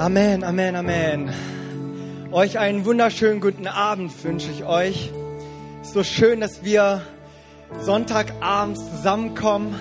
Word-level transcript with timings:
Amen, 0.00 0.44
Amen, 0.44 0.76
Amen. 0.76 1.30
Euch 2.32 2.58
einen 2.58 2.86
wunderschönen 2.86 3.38
guten 3.38 3.66
Abend 3.66 4.24
wünsche 4.24 4.50
ich 4.50 4.64
euch. 4.64 5.10
So 5.82 6.04
schön, 6.04 6.40
dass 6.40 6.64
wir 6.64 7.02
Sonntagabends 7.82 8.80
zusammenkommen. 8.92 9.78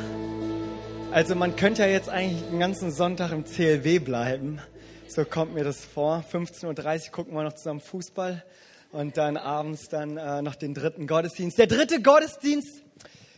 Also 1.13 1.35
man 1.35 1.55
könnte 1.55 1.83
ja 1.83 1.87
jetzt 1.87 2.09
eigentlich 2.09 2.41
den 2.49 2.59
ganzen 2.59 2.91
Sonntag 2.91 3.31
im 3.31 3.45
CLW 3.45 3.99
bleiben. 3.99 4.59
So 5.07 5.23
kommt 5.23 5.53
mir 5.53 5.63
das 5.63 5.85
vor. 5.85 6.25
15.30 6.29 6.65
Uhr 7.05 7.11
gucken 7.13 7.33
wir 7.33 7.43
noch 7.43 7.53
zusammen 7.53 7.79
Fußball 7.79 8.43
und 8.91 9.15
dann 9.15 9.37
abends 9.37 9.87
dann 9.87 10.17
äh, 10.17 10.41
noch 10.41 10.55
den 10.55 10.73
dritten 10.73 11.07
Gottesdienst. 11.07 11.57
Der 11.57 11.67
dritte 11.67 12.01
Gottesdienst 12.01 12.83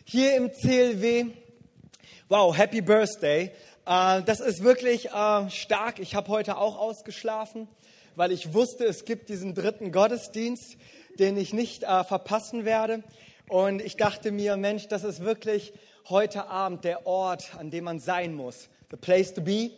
hier 0.03 0.35
im 0.35 0.51
CLW. 0.51 1.27
Wow, 2.27 2.57
Happy 2.57 2.81
Birthday. 2.81 3.51
Äh, 3.91 4.23
das 4.23 4.39
ist 4.39 4.63
wirklich 4.63 5.09
äh, 5.09 5.49
stark. 5.49 5.99
Ich 5.99 6.15
habe 6.15 6.29
heute 6.29 6.57
auch 6.57 6.77
ausgeschlafen, 6.77 7.67
weil 8.15 8.31
ich 8.31 8.53
wusste, 8.53 8.85
es 8.85 9.03
gibt 9.03 9.27
diesen 9.27 9.53
dritten 9.53 9.91
Gottesdienst, 9.91 10.77
den 11.19 11.35
ich 11.35 11.51
nicht 11.51 11.83
äh, 11.83 12.05
verpassen 12.05 12.63
werde. 12.63 13.03
Und 13.49 13.81
ich 13.81 13.97
dachte 13.97 14.31
mir, 14.31 14.55
Mensch, 14.55 14.87
das 14.87 15.03
ist 15.03 15.19
wirklich 15.19 15.73
heute 16.07 16.47
Abend 16.47 16.85
der 16.85 17.05
Ort, 17.05 17.53
an 17.59 17.69
dem 17.69 17.83
man 17.83 17.99
sein 17.99 18.33
muss. 18.33 18.69
The 18.91 18.97
place 18.97 19.33
to 19.33 19.41
be. 19.41 19.71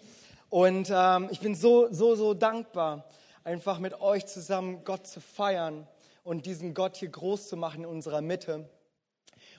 Und 0.52 0.92
ähm, 0.94 1.30
ich 1.32 1.40
bin 1.40 1.56
so, 1.56 1.92
so, 1.92 2.14
so 2.14 2.36
dankbar, 2.36 3.06
einfach 3.44 3.80
mit 3.80 4.00
euch 4.00 4.28
zusammen 4.28 4.84
Gott 4.84 5.08
zu 5.08 5.22
feiern 5.22 5.88
und 6.24 6.46
diesen 6.46 6.76
Gott 6.76 6.98
hier 6.98 7.10
groß 7.10 7.48
zu 7.48 7.58
machen 7.58 7.82
in 7.82 7.90
unserer 7.90 8.22
Mitte. 8.22 8.70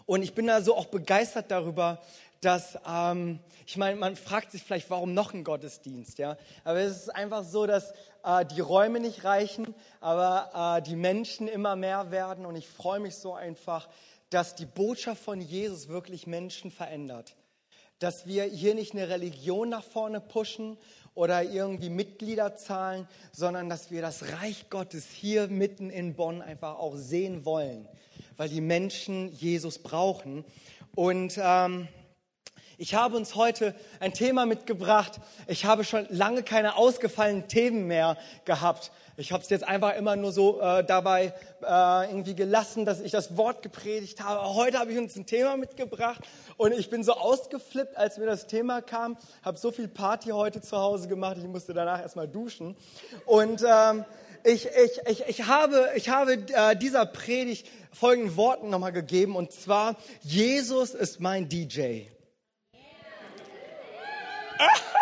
Und 0.06 0.22
ich 0.22 0.34
bin 0.34 0.46
da 0.46 0.60
so 0.60 0.76
auch 0.76 0.86
begeistert 0.86 1.50
darüber, 1.50 1.98
dass, 2.44 2.78
ähm, 2.86 3.40
ich 3.66 3.76
meine, 3.76 3.96
man 3.96 4.16
fragt 4.16 4.52
sich 4.52 4.62
vielleicht, 4.62 4.90
warum 4.90 5.14
noch 5.14 5.32
ein 5.32 5.44
Gottesdienst, 5.44 6.18
ja? 6.18 6.36
Aber 6.64 6.80
es 6.80 6.96
ist 6.96 7.14
einfach 7.14 7.44
so, 7.44 7.66
dass 7.66 7.92
äh, 8.22 8.44
die 8.44 8.60
Räume 8.60 9.00
nicht 9.00 9.24
reichen, 9.24 9.74
aber 10.00 10.78
äh, 10.78 10.82
die 10.82 10.96
Menschen 10.96 11.48
immer 11.48 11.76
mehr 11.76 12.10
werden 12.10 12.44
und 12.44 12.56
ich 12.56 12.68
freue 12.68 13.00
mich 13.00 13.16
so 13.16 13.34
einfach, 13.34 13.88
dass 14.30 14.54
die 14.54 14.66
Botschaft 14.66 15.22
von 15.22 15.40
Jesus 15.40 15.88
wirklich 15.88 16.26
Menschen 16.26 16.70
verändert. 16.70 17.36
Dass 17.98 18.26
wir 18.26 18.44
hier 18.44 18.74
nicht 18.74 18.92
eine 18.92 19.08
Religion 19.08 19.68
nach 19.68 19.84
vorne 19.84 20.20
pushen 20.20 20.76
oder 21.14 21.44
irgendwie 21.44 21.90
Mitglieder 21.90 22.56
zahlen, 22.56 23.08
sondern 23.32 23.68
dass 23.68 23.90
wir 23.90 24.02
das 24.02 24.32
Reich 24.40 24.68
Gottes 24.68 25.06
hier 25.06 25.46
mitten 25.46 25.88
in 25.88 26.14
Bonn 26.14 26.42
einfach 26.42 26.78
auch 26.78 26.96
sehen 26.96 27.44
wollen, 27.44 27.88
weil 28.36 28.48
die 28.48 28.60
Menschen 28.60 29.32
Jesus 29.32 29.78
brauchen. 29.78 30.44
Und 30.96 31.38
ähm, 31.40 31.88
ich 32.76 32.94
habe 32.94 33.16
uns 33.16 33.34
heute 33.34 33.74
ein 34.00 34.14
Thema 34.14 34.46
mitgebracht. 34.46 35.20
Ich 35.46 35.64
habe 35.64 35.84
schon 35.84 36.06
lange 36.10 36.42
keine 36.42 36.76
ausgefallenen 36.76 37.46
Themen 37.46 37.86
mehr 37.86 38.16
gehabt. 38.44 38.90
Ich 39.16 39.30
habe 39.30 39.44
es 39.44 39.48
jetzt 39.48 39.62
einfach 39.62 39.94
immer 39.94 40.16
nur 40.16 40.32
so 40.32 40.60
äh, 40.60 40.84
dabei 40.84 41.32
äh, 41.62 42.10
irgendwie 42.10 42.34
gelassen, 42.34 42.84
dass 42.84 43.00
ich 43.00 43.12
das 43.12 43.36
Wort 43.36 43.62
gepredigt 43.62 44.22
habe. 44.24 44.54
Heute 44.54 44.78
habe 44.78 44.90
ich 44.90 44.98
uns 44.98 45.14
ein 45.14 45.24
Thema 45.24 45.56
mitgebracht 45.56 46.20
und 46.56 46.72
ich 46.72 46.90
bin 46.90 47.04
so 47.04 47.12
ausgeflippt, 47.12 47.96
als 47.96 48.18
mir 48.18 48.26
das 48.26 48.48
Thema 48.48 48.82
kam. 48.82 49.16
Habe 49.44 49.56
so 49.56 49.70
viel 49.70 49.86
Party 49.86 50.30
heute 50.30 50.60
zu 50.60 50.76
Hause 50.76 51.06
gemacht. 51.06 51.36
Ich 51.38 51.46
musste 51.46 51.74
danach 51.74 52.00
erstmal 52.00 52.26
duschen 52.26 52.76
und 53.24 53.64
ähm, 53.64 54.04
ich, 54.42 54.66
ich, 54.66 55.00
ich, 55.06 55.24
ich 55.28 55.46
habe, 55.46 55.90
ich 55.94 56.08
habe 56.08 56.32
äh, 56.52 56.76
dieser 56.76 57.06
Predigt 57.06 57.68
folgenden 57.92 58.36
Worten 58.36 58.68
nochmal 58.68 58.92
gegeben 58.92 59.36
und 59.36 59.52
zwar 59.52 59.94
Jesus 60.22 60.90
ist 60.90 61.20
mein 61.20 61.48
DJ. 61.48 62.13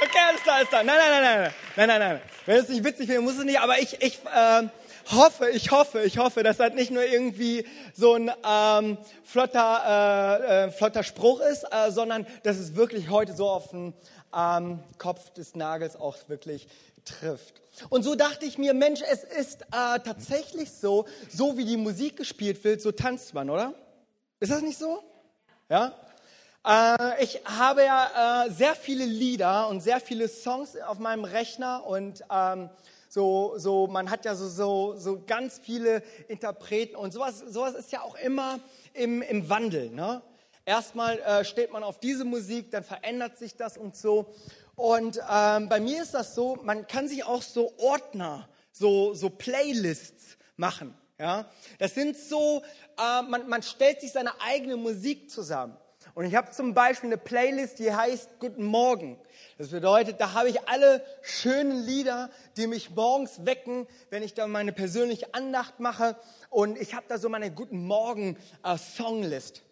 Okay, 0.00 0.18
alles 0.28 0.42
klar, 0.42 0.56
alles 0.56 0.68
klar. 0.68 0.84
Nein, 0.84 0.96
nein, 0.96 1.10
nein, 1.10 1.22
nein, 1.22 1.52
nein, 1.74 1.88
nein, 1.88 2.00
nein. 2.00 2.20
Wenn 2.46 2.56
es 2.58 2.68
nicht 2.68 2.84
witzig 2.84 3.08
wäre, 3.08 3.20
muss 3.20 3.36
es 3.36 3.44
nicht. 3.44 3.60
Aber 3.60 3.80
ich, 3.80 4.00
ich 4.00 4.20
äh, 4.24 4.62
hoffe, 5.10 5.50
ich 5.50 5.72
hoffe, 5.72 6.02
ich 6.02 6.18
hoffe, 6.18 6.44
dass 6.44 6.58
das 6.58 6.72
nicht 6.74 6.92
nur 6.92 7.04
irgendwie 7.04 7.66
so 7.94 8.14
ein 8.14 8.30
ähm, 8.48 8.98
flotter, 9.24 10.40
äh, 10.40 10.66
äh, 10.66 10.70
flotter 10.70 11.02
Spruch 11.02 11.40
ist, 11.40 11.64
äh, 11.64 11.90
sondern 11.90 12.26
dass 12.44 12.58
es 12.58 12.76
wirklich 12.76 13.10
heute 13.10 13.34
so 13.34 13.48
auf 13.48 13.70
den 13.70 13.92
ähm, 14.32 14.78
Kopf 14.98 15.30
des 15.30 15.56
Nagels 15.56 15.96
auch 15.96 16.16
wirklich 16.28 16.68
trifft. 17.04 17.60
Und 17.88 18.02
so 18.02 18.14
dachte 18.14 18.44
ich 18.44 18.56
mir, 18.56 18.74
Mensch, 18.74 19.00
es 19.02 19.24
ist 19.24 19.62
äh, 19.62 19.98
tatsächlich 19.98 20.70
so, 20.70 21.06
so 21.28 21.56
wie 21.56 21.64
die 21.64 21.76
Musik 21.76 22.16
gespielt 22.16 22.62
wird, 22.62 22.80
so 22.80 22.92
tanzt 22.92 23.34
man, 23.34 23.50
oder? 23.50 23.74
Ist 24.40 24.52
das 24.52 24.62
nicht 24.62 24.78
so? 24.78 25.02
Ja? 25.68 25.92
Äh, 26.68 27.24
ich 27.24 27.40
habe 27.46 27.82
ja 27.82 28.44
äh, 28.44 28.50
sehr 28.50 28.74
viele 28.74 29.06
Lieder 29.06 29.68
und 29.68 29.80
sehr 29.80 30.00
viele 30.00 30.28
Songs 30.28 30.76
auf 30.76 30.98
meinem 30.98 31.24
Rechner 31.24 31.86
und 31.86 32.22
ähm, 32.30 32.68
so, 33.08 33.54
so, 33.56 33.86
man 33.86 34.10
hat 34.10 34.26
ja 34.26 34.34
so, 34.34 34.48
so, 34.48 34.94
so 34.98 35.22
ganz 35.26 35.58
viele 35.58 36.02
Interpreten 36.28 36.94
und 36.94 37.14
sowas, 37.14 37.38
sowas 37.38 37.74
ist 37.74 37.90
ja 37.90 38.02
auch 38.02 38.16
immer 38.16 38.60
im, 38.92 39.22
im 39.22 39.48
Wandel. 39.48 39.88
Ne? 39.88 40.20
Erstmal 40.66 41.18
äh, 41.20 41.42
steht 41.42 41.72
man 41.72 41.82
auf 41.82 42.00
diese 42.00 42.26
Musik, 42.26 42.70
dann 42.70 42.84
verändert 42.84 43.38
sich 43.38 43.56
das 43.56 43.78
und 43.78 43.96
so. 43.96 44.34
Und 44.76 45.18
ähm, 45.32 45.70
bei 45.70 45.80
mir 45.80 46.02
ist 46.02 46.12
das 46.12 46.34
so, 46.34 46.58
man 46.62 46.86
kann 46.86 47.08
sich 47.08 47.24
auch 47.24 47.40
so 47.40 47.72
Ordner, 47.78 48.46
so, 48.72 49.14
so 49.14 49.30
Playlists 49.30 50.36
machen. 50.58 50.94
Ja? 51.18 51.46
Das 51.78 51.94
sind 51.94 52.14
so, 52.14 52.62
äh, 52.98 53.22
man, 53.22 53.48
man 53.48 53.62
stellt 53.62 54.02
sich 54.02 54.12
seine 54.12 54.38
eigene 54.42 54.76
Musik 54.76 55.30
zusammen. 55.30 55.74
Und 56.18 56.24
ich 56.24 56.34
habe 56.34 56.50
zum 56.50 56.74
Beispiel 56.74 57.10
eine 57.10 57.16
Playlist, 57.16 57.78
die 57.78 57.94
heißt 57.94 58.40
Guten 58.40 58.64
Morgen. 58.64 59.20
Das 59.56 59.68
bedeutet, 59.68 60.20
da 60.20 60.32
habe 60.32 60.48
ich 60.48 60.68
alle 60.68 61.00
schönen 61.22 61.86
Lieder, 61.86 62.28
die 62.56 62.66
mich 62.66 62.90
morgens 62.90 63.46
wecken, 63.46 63.86
wenn 64.10 64.24
ich 64.24 64.34
da 64.34 64.48
meine 64.48 64.72
persönliche 64.72 65.32
Andacht 65.32 65.78
mache. 65.78 66.16
Und 66.50 66.76
ich 66.76 66.94
habe 66.94 67.06
da 67.08 67.18
so 67.18 67.28
meine 67.28 67.52
Guten 67.52 67.86
Morgen 67.86 68.36
äh, 68.64 68.76
Songlist. 68.76 69.62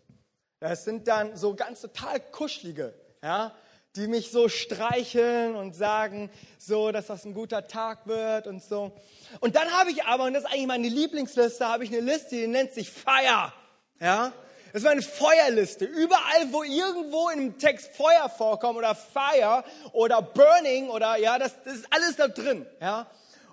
Das 0.61 0.85
sind 0.85 1.09
dann 1.09 1.37
so 1.37 1.57
ganz 1.57 1.81
total 1.81 2.21
kuschelige, 2.21 2.95
ja, 3.25 3.53
die 3.97 4.07
mich 4.07 4.31
so 4.31 4.49
streicheln 4.49 5.57
und 5.57 5.75
sagen, 5.75 6.31
so, 6.61 6.93
dass 6.93 7.09
das 7.09 7.25
ein 7.25 7.35
guter 7.35 7.67
Tag 7.67 8.07
wird 8.07 8.47
und 8.47 8.63
so. 8.63 8.93
Und 9.41 9.57
dann 9.57 9.69
habe 9.73 9.91
ich 9.91 10.05
aber, 10.05 10.23
und 10.23 10.35
das 10.35 10.45
ist 10.45 10.51
eigentlich 10.53 10.69
meine 10.69 10.89
Lieblingsliste, 10.89 11.67
habe 11.67 11.83
ich 11.83 11.91
eine 11.91 12.03
Liste, 12.03 12.37
die 12.37 12.47
nennt 12.47 12.71
sich 12.71 12.93
Fire, 12.93 13.53
ja. 13.99 14.33
Das 14.73 14.83
ist 14.83 14.85
meine 14.85 15.03
Feuerliste. 15.03 15.85
Überall, 15.85 16.53
wo 16.53 16.63
irgendwo 16.63 17.31
dem 17.31 17.59
Text 17.59 17.93
Feuer 17.93 18.29
vorkommt 18.29 18.77
oder 18.77 18.95
Fire 18.95 19.65
oder 19.93 20.23
Burning 20.23 20.89
oder 20.89 21.17
ja, 21.17 21.39
das, 21.39 21.55
das 21.65 21.75
ist 21.77 21.87
alles 21.91 22.17
da 22.17 22.29
drin. 22.29 22.67
Ja. 22.81 23.07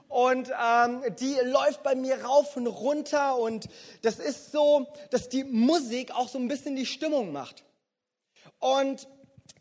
Und 0.09 0.49
ähm, 0.49 1.01
die 1.19 1.35
läuft 1.43 1.81
bei 1.81 1.95
mir 1.95 2.23
rauf 2.23 2.55
und 2.55 2.67
runter 2.67 3.35
und 3.37 3.67
das 4.03 4.19
ist 4.19 4.51
so, 4.51 4.87
dass 5.09 5.27
die 5.27 5.43
Musik 5.43 6.11
auch 6.11 6.29
so 6.29 6.37
ein 6.37 6.47
bisschen 6.47 6.75
die 6.75 6.85
Stimmung 6.85 7.31
macht. 7.31 7.63
Und 8.59 9.07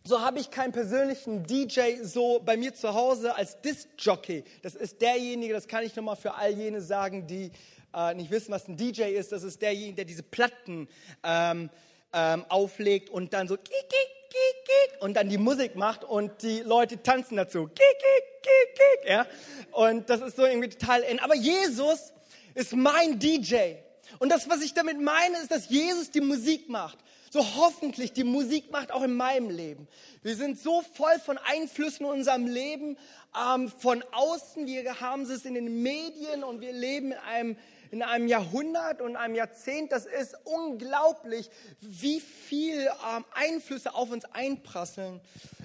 so 0.04 0.20
habe 0.20 0.40
ich 0.40 0.50
keinen 0.50 0.72
persönlichen 0.72 1.44
DJ 1.44 2.02
so 2.02 2.40
bei 2.44 2.56
mir 2.56 2.74
zu 2.74 2.92
Hause 2.92 3.34
als 3.36 3.60
Disc-Jockey. 3.62 4.44
Das 4.62 4.74
ist 4.74 5.00
derjenige, 5.00 5.54
das 5.54 5.68
kann 5.68 5.84
ich 5.84 5.94
nochmal 5.96 6.16
für 6.16 6.34
all 6.34 6.50
jene 6.50 6.80
sagen, 6.80 7.26
die 7.26 7.52
äh, 7.94 8.14
nicht 8.14 8.30
wissen, 8.30 8.52
was 8.52 8.68
ein 8.68 8.76
DJ 8.76 9.02
ist, 9.14 9.32
das 9.32 9.42
ist 9.42 9.62
derjenige, 9.62 9.96
der 9.96 10.04
diese 10.04 10.22
Platten 10.22 10.88
ähm, 11.22 11.70
ähm, 12.12 12.44
auflegt 12.48 13.10
und 13.10 13.32
dann 13.32 13.48
so 13.48 13.56
kiek, 13.56 13.66
kiek, 13.68 14.30
kiek, 14.30 14.64
kiek, 14.64 15.02
und 15.02 15.14
dann 15.14 15.28
die 15.28 15.38
Musik 15.38 15.76
macht 15.76 16.04
und 16.04 16.42
die 16.42 16.60
Leute 16.60 17.02
tanzen 17.02 17.36
dazu. 17.36 17.66
Kiek, 17.66 17.76
kiek, 17.76 18.42
kiek, 18.42 18.74
kiek, 18.74 19.10
ja? 19.10 19.26
Und 19.72 20.10
das 20.10 20.20
ist 20.20 20.36
so 20.36 20.44
irgendwie 20.44 20.68
total 20.68 21.02
in. 21.02 21.20
Aber 21.20 21.34
Jesus 21.34 22.12
ist 22.54 22.74
mein 22.74 23.18
DJ. 23.18 23.74
Und 24.18 24.30
das, 24.30 24.48
was 24.48 24.62
ich 24.62 24.74
damit 24.74 25.00
meine, 25.00 25.38
ist, 25.38 25.50
dass 25.50 25.68
Jesus 25.68 26.10
die 26.10 26.20
Musik 26.20 26.68
macht. 26.68 26.98
So 27.30 27.42
hoffentlich 27.56 28.12
die 28.12 28.24
Musik 28.24 28.70
macht 28.70 28.92
auch 28.92 29.02
in 29.02 29.14
meinem 29.14 29.48
Leben. 29.48 29.88
Wir 30.22 30.36
sind 30.36 30.60
so 30.60 30.82
voll 30.94 31.18
von 31.24 31.38
Einflüssen 31.38 32.04
in 32.04 32.12
unserem 32.12 32.46
Leben, 32.46 32.98
ähm, 33.34 33.72
von 33.78 34.04
außen. 34.12 34.66
Wir 34.66 35.00
haben 35.00 35.22
es 35.22 35.46
in 35.46 35.54
den 35.54 35.82
Medien 35.82 36.44
und 36.44 36.60
wir 36.60 36.72
leben 36.72 37.12
in 37.12 37.18
einem 37.18 37.56
in 37.92 38.02
einem 38.02 38.26
Jahrhundert 38.26 39.02
und 39.02 39.16
einem 39.16 39.34
Jahrzehnt. 39.34 39.92
Das 39.92 40.06
ist 40.06 40.34
unglaublich, 40.44 41.50
wie 41.80 42.20
viel 42.20 42.86
ähm, 42.86 43.24
Einflüsse 43.32 43.94
auf 43.94 44.10
uns 44.10 44.24
einprasseln. 44.24 45.20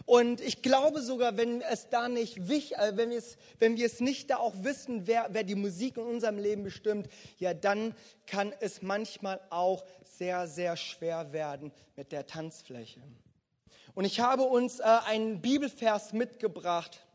Und 0.05 0.41
ich 0.41 0.61
glaube 0.61 1.01
sogar, 1.01 1.37
wenn 1.37 1.61
es 1.61 1.89
da 1.89 2.09
nicht, 2.09 2.37
äh, 2.37 2.91
wenn 2.95 3.11
wir 3.11 3.17
es, 3.17 3.37
wenn 3.59 3.77
wir 3.77 3.85
es 3.85 4.01
nicht 4.01 4.29
da 4.29 4.37
auch 4.37 4.53
wissen, 4.61 5.07
wer, 5.07 5.27
wer 5.31 5.45
die 5.45 5.55
Musik 5.55 5.95
in 5.95 6.03
unserem 6.03 6.37
Leben 6.37 6.63
bestimmt, 6.63 7.07
ja, 7.39 7.53
dann 7.53 7.95
kann 8.25 8.53
es 8.59 8.81
manchmal 8.81 9.39
auch 9.49 9.85
sehr, 10.17 10.47
sehr 10.47 10.75
schwer 10.75 11.31
werden 11.31 11.71
mit 11.95 12.11
der 12.11 12.27
Tanzfläche. 12.27 13.01
Und 13.95 14.03
ich 14.03 14.19
habe 14.19 14.43
uns 14.43 14.79
äh, 14.79 14.83
einen 14.83 15.41
Bibelvers 15.41 16.11
mitgebracht, 16.11 17.06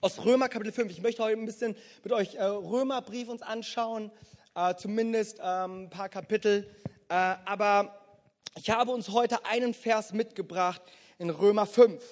aus 0.00 0.24
Römer 0.24 0.48
Kapitel 0.48 0.72
5. 0.72 0.92
Ich 0.92 1.02
möchte 1.02 1.22
heute 1.22 1.38
ein 1.38 1.46
bisschen 1.46 1.76
mit 2.04 2.12
euch 2.12 2.34
äh, 2.36 2.44
Römerbrief 2.44 3.28
uns 3.28 3.42
anschauen, 3.42 4.12
äh, 4.54 4.74
zumindest 4.76 5.38
ähm, 5.42 5.84
ein 5.84 5.90
paar 5.90 6.08
Kapitel. 6.08 6.70
Äh, 7.08 7.14
aber 7.14 8.22
ich 8.56 8.70
habe 8.70 8.92
uns 8.92 9.08
heute 9.08 9.44
einen 9.44 9.74
Vers 9.74 10.12
mitgebracht 10.12 10.82
in 11.18 11.30
Römer 11.30 11.66
5. 11.66 12.02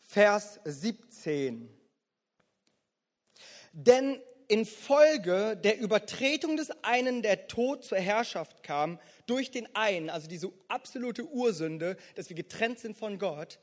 Vers 0.00 0.60
17. 0.64 1.68
Denn 3.72 4.20
infolge 4.48 5.58
der 5.62 5.78
Übertretung 5.78 6.56
des 6.56 6.70
einen 6.82 7.20
der 7.20 7.48
Tod 7.48 7.84
zur 7.84 7.98
Herrschaft 7.98 8.62
kam, 8.62 8.98
durch 9.26 9.50
den 9.50 9.68
einen, 9.76 10.08
also 10.08 10.26
diese 10.26 10.50
absolute 10.68 11.26
Ursünde, 11.26 11.98
dass 12.14 12.30
wir 12.30 12.36
getrennt 12.36 12.78
sind 12.78 12.96
von 12.96 13.18
Gott, 13.18 13.58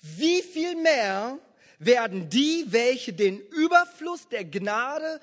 wie 0.00 0.42
viel 0.42 0.76
mehr 0.76 1.38
werden 1.78 2.28
die, 2.28 2.66
welche 2.68 3.12
den 3.12 3.40
Überfluss 3.40 4.28
der 4.28 4.44
Gnade 4.44 5.20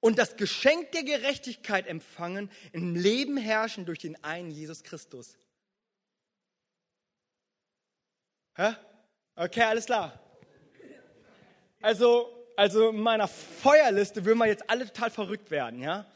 und 0.00 0.18
das 0.18 0.36
Geschenk 0.36 0.92
der 0.92 1.02
Gerechtigkeit 1.02 1.86
empfangen, 1.86 2.50
im 2.72 2.96
Leben 2.96 3.36
herrschen 3.36 3.84
durch 3.84 3.98
den 3.98 4.22
einen 4.24 4.50
Jesus 4.50 4.82
Christus. 4.82 5.36
Hä? 8.56 8.74
Okay, 9.36 9.62
alles 9.62 9.86
klar. 9.86 10.18
Also, 11.82 12.28
also 12.56 12.90
in 12.90 13.00
meiner 13.00 13.28
Feuerliste 13.28 14.24
würden 14.24 14.38
wir 14.38 14.46
jetzt 14.46 14.68
alle 14.68 14.86
total 14.86 15.10
verrückt 15.10 15.50
werden, 15.50 15.80
ja? 15.80 16.06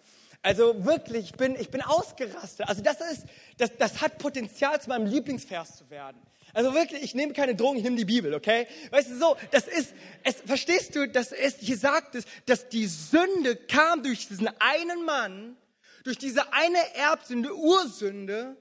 Also 0.43 0.85
wirklich, 0.85 1.31
ich 1.31 1.33
bin, 1.33 1.57
ich 1.57 1.71
bin 1.71 1.81
ausgerastet. 1.81 2.69
Also 2.69 2.83
das 2.83 3.01
ist, 3.01 3.25
das, 3.57 3.75
das 3.79 4.03
hat 4.03 4.19
Potenzial, 4.19 4.79
zu 4.79 4.91
meinem 4.91 5.07
Lieblingsvers 5.07 5.79
zu 5.79 5.89
werden. 5.89 6.21
Also 6.55 6.73
wirklich, 6.73 7.03
ich 7.03 7.15
nehme 7.15 7.33
keine 7.33 7.56
Drogen, 7.56 7.79
ich 7.79 7.85
nehme 7.85 7.97
die 7.97 8.05
Bibel, 8.05 8.33
okay? 8.33 8.67
Weißt 8.91 9.11
du, 9.11 9.19
so, 9.19 9.37
das 9.51 9.67
ist, 9.67 9.93
es, 10.23 10.37
verstehst 10.47 10.95
du, 10.95 11.09
das 11.09 11.33
ist, 11.33 11.59
hier 11.61 11.77
sagt 11.77 12.15
es, 12.15 12.25
dass 12.47 12.69
die 12.69 12.87
Sünde 12.87 13.56
kam 13.56 14.03
durch 14.05 14.29
diesen 14.29 14.49
einen 14.61 15.05
Mann, 15.05 15.56
durch 16.05 16.17
diese 16.17 16.53
eine 16.53 16.79
Erbsünde, 16.95 17.55
Ursünde, 17.56 18.56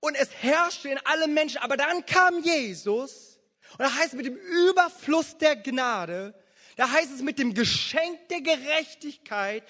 und 0.00 0.16
es 0.16 0.30
herrschte 0.42 0.88
in 0.88 0.98
allen 1.04 1.32
Menschen. 1.32 1.58
Aber 1.58 1.76
dann 1.76 2.04
kam 2.04 2.42
Jesus, 2.42 3.38
und 3.72 3.80
da 3.80 3.94
heißt 3.94 4.08
es 4.08 4.14
mit 4.14 4.26
dem 4.26 4.36
Überfluss 4.36 5.38
der 5.38 5.54
Gnade, 5.54 6.34
da 6.76 6.90
heißt 6.90 7.12
es 7.14 7.22
mit 7.22 7.38
dem 7.38 7.54
Geschenk 7.54 8.28
der 8.28 8.40
Gerechtigkeit, 8.40 9.62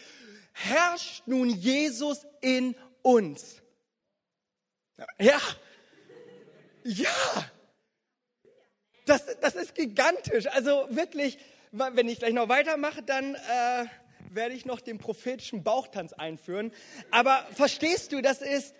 herrscht 0.52 1.24
nun 1.26 1.50
Jesus 1.50 2.24
in 2.40 2.74
uns. 3.02 3.60
Ja, 5.19 5.38
ja, 6.84 7.44
das, 9.06 9.25
das 9.40 9.55
ist 9.55 9.75
gigantisch. 9.75 10.46
Also 10.46 10.87
wirklich, 10.90 11.38
wenn 11.73 12.08
ich 12.08 12.19
gleich 12.19 12.32
noch 12.32 12.49
weitermache, 12.49 13.02
dann 13.02 13.34
äh, 13.34 13.87
werde 14.31 14.55
ich 14.55 14.64
noch 14.64 14.81
den 14.81 14.99
prophetischen 14.99 15.62
Bauchtanz 15.62 16.12
einführen. 16.12 16.73
Aber 17.11 17.46
verstehst 17.55 18.12
du, 18.12 18.23
das 18.23 18.43
ist, 18.43 18.75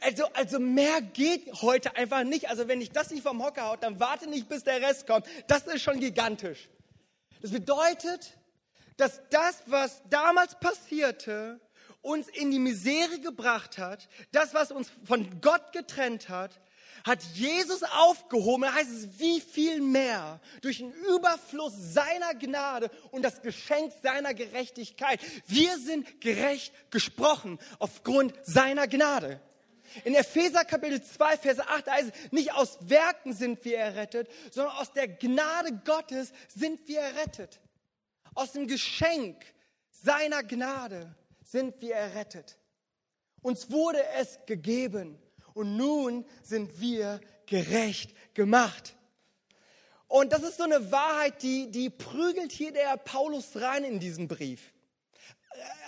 also, 0.00 0.24
also 0.34 0.58
mehr 0.58 1.00
geht 1.00 1.62
heute 1.62 1.96
einfach 1.96 2.24
nicht. 2.24 2.48
Also 2.48 2.68
wenn 2.68 2.80
ich 2.80 2.90
das 2.90 3.10
nicht 3.10 3.22
vom 3.22 3.42
Hocker 3.44 3.68
haut, 3.68 3.82
dann 3.82 4.00
warte 4.00 4.28
nicht, 4.28 4.48
bis 4.48 4.64
der 4.64 4.80
Rest 4.80 5.06
kommt. 5.06 5.26
Das 5.46 5.66
ist 5.66 5.82
schon 5.82 6.00
gigantisch. 6.00 6.68
Das 7.42 7.50
bedeutet, 7.50 8.36
dass 8.96 9.20
das, 9.30 9.62
was 9.66 10.02
damals 10.08 10.58
passierte, 10.58 11.60
uns 12.00 12.28
in 12.28 12.50
die 12.50 12.58
Misere 12.58 13.20
gebracht 13.20 13.78
hat, 13.78 14.08
das, 14.32 14.54
was 14.54 14.70
uns 14.70 14.90
von 15.04 15.40
Gott 15.40 15.72
getrennt 15.72 16.28
hat, 16.28 16.60
hat 17.06 17.22
Jesus 17.34 17.84
aufgehoben. 17.84 18.62
Da 18.62 18.74
heißt 18.74 18.90
es, 18.90 19.18
wie 19.20 19.40
viel 19.40 19.80
mehr 19.80 20.40
durch 20.60 20.78
den 20.78 20.92
Überfluss 20.92 21.72
seiner 21.76 22.34
Gnade 22.34 22.90
und 23.12 23.22
das 23.22 23.40
Geschenk 23.42 23.92
seiner 24.02 24.34
Gerechtigkeit. 24.34 25.20
Wir 25.46 25.78
sind 25.78 26.20
gerecht 26.20 26.74
gesprochen 26.90 27.58
aufgrund 27.78 28.34
seiner 28.42 28.88
Gnade. 28.88 29.40
In 30.04 30.16
Epheser 30.16 30.64
Kapitel 30.64 31.00
2, 31.00 31.38
Verse 31.38 31.66
8 31.66 31.86
heißt 31.86 32.12
es, 32.12 32.32
nicht 32.32 32.52
aus 32.52 32.76
Werken 32.80 33.32
sind 33.32 33.64
wir 33.64 33.78
errettet, 33.78 34.28
sondern 34.50 34.76
aus 34.76 34.92
der 34.92 35.06
Gnade 35.06 35.80
Gottes 35.84 36.32
sind 36.54 36.86
wir 36.88 37.00
errettet. 37.00 37.60
Aus 38.34 38.52
dem 38.52 38.66
Geschenk 38.66 39.42
seiner 39.90 40.42
Gnade 40.42 41.14
sind 41.44 41.80
wir 41.80 41.94
errettet. 41.94 42.58
Uns 43.42 43.70
wurde 43.70 44.04
es 44.18 44.40
gegeben 44.44 45.22
und 45.56 45.76
nun 45.76 46.26
sind 46.42 46.80
wir 46.80 47.20
gerecht 47.46 48.14
gemacht. 48.34 48.94
Und 50.06 50.32
das 50.32 50.42
ist 50.42 50.58
so 50.58 50.64
eine 50.64 50.92
Wahrheit, 50.92 51.42
die, 51.42 51.70
die 51.70 51.88
prügelt 51.90 52.52
hier 52.52 52.72
der 52.72 52.96
Paulus 52.98 53.56
rein 53.56 53.82
in 53.82 53.98
diesem 53.98 54.28
Brief. 54.28 54.72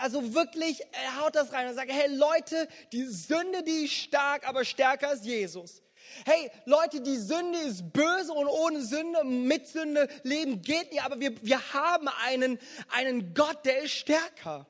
Also 0.00 0.34
wirklich, 0.34 0.80
er 0.92 1.22
haut 1.22 1.36
das 1.36 1.52
rein 1.52 1.68
und 1.68 1.74
sagt, 1.74 1.92
hey 1.92 2.12
Leute, 2.14 2.66
die 2.92 3.04
Sünde, 3.04 3.62
die 3.62 3.84
ist 3.84 3.92
stark, 3.92 4.48
aber 4.48 4.64
stärker 4.64 5.12
ist 5.12 5.26
Jesus. 5.26 5.82
Hey 6.24 6.50
Leute, 6.64 7.02
die 7.02 7.18
Sünde 7.18 7.58
ist 7.58 7.92
böse 7.92 8.32
und 8.32 8.46
ohne 8.46 8.80
Sünde, 8.80 9.22
mit 9.24 9.68
Sünde 9.68 10.08
leben 10.22 10.62
geht 10.62 10.90
nicht, 10.92 11.04
aber 11.04 11.20
wir, 11.20 11.34
wir 11.42 11.74
haben 11.74 12.08
einen, 12.24 12.58
einen 12.88 13.34
Gott, 13.34 13.66
der 13.66 13.82
ist 13.82 13.92
stärker. 13.92 14.66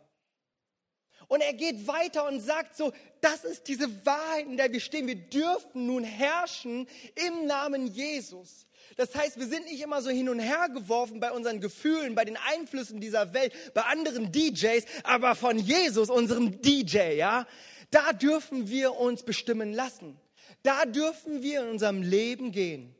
Und 1.28 1.42
er 1.42 1.52
geht 1.52 1.86
weiter 1.86 2.26
und 2.26 2.40
sagt 2.40 2.76
so, 2.76 2.92
das 3.20 3.44
ist 3.44 3.68
diese 3.68 4.04
Wahrheit, 4.06 4.46
in 4.46 4.56
der 4.56 4.72
wir 4.72 4.80
stehen. 4.80 5.06
Wir 5.06 5.16
dürfen 5.16 5.86
nun 5.86 6.02
herrschen 6.02 6.88
im 7.14 7.46
Namen 7.46 7.86
Jesus. 7.86 8.66
Das 8.96 9.14
heißt, 9.14 9.38
wir 9.38 9.46
sind 9.46 9.66
nicht 9.66 9.82
immer 9.82 10.00
so 10.00 10.08
hin 10.08 10.30
und 10.30 10.40
her 10.40 10.68
geworfen 10.72 11.20
bei 11.20 11.30
unseren 11.30 11.60
Gefühlen, 11.60 12.14
bei 12.14 12.24
den 12.24 12.38
Einflüssen 12.38 13.00
dieser 13.00 13.34
Welt, 13.34 13.52
bei 13.74 13.82
anderen 13.82 14.32
DJs, 14.32 14.84
aber 15.04 15.34
von 15.34 15.58
Jesus, 15.58 16.08
unserem 16.08 16.62
DJ, 16.62 17.12
ja. 17.16 17.46
Da 17.90 18.12
dürfen 18.12 18.68
wir 18.68 18.96
uns 18.96 19.22
bestimmen 19.22 19.72
lassen. 19.72 20.18
Da 20.62 20.86
dürfen 20.86 21.42
wir 21.42 21.62
in 21.62 21.68
unserem 21.68 22.02
Leben 22.02 22.52
gehen. 22.52 22.94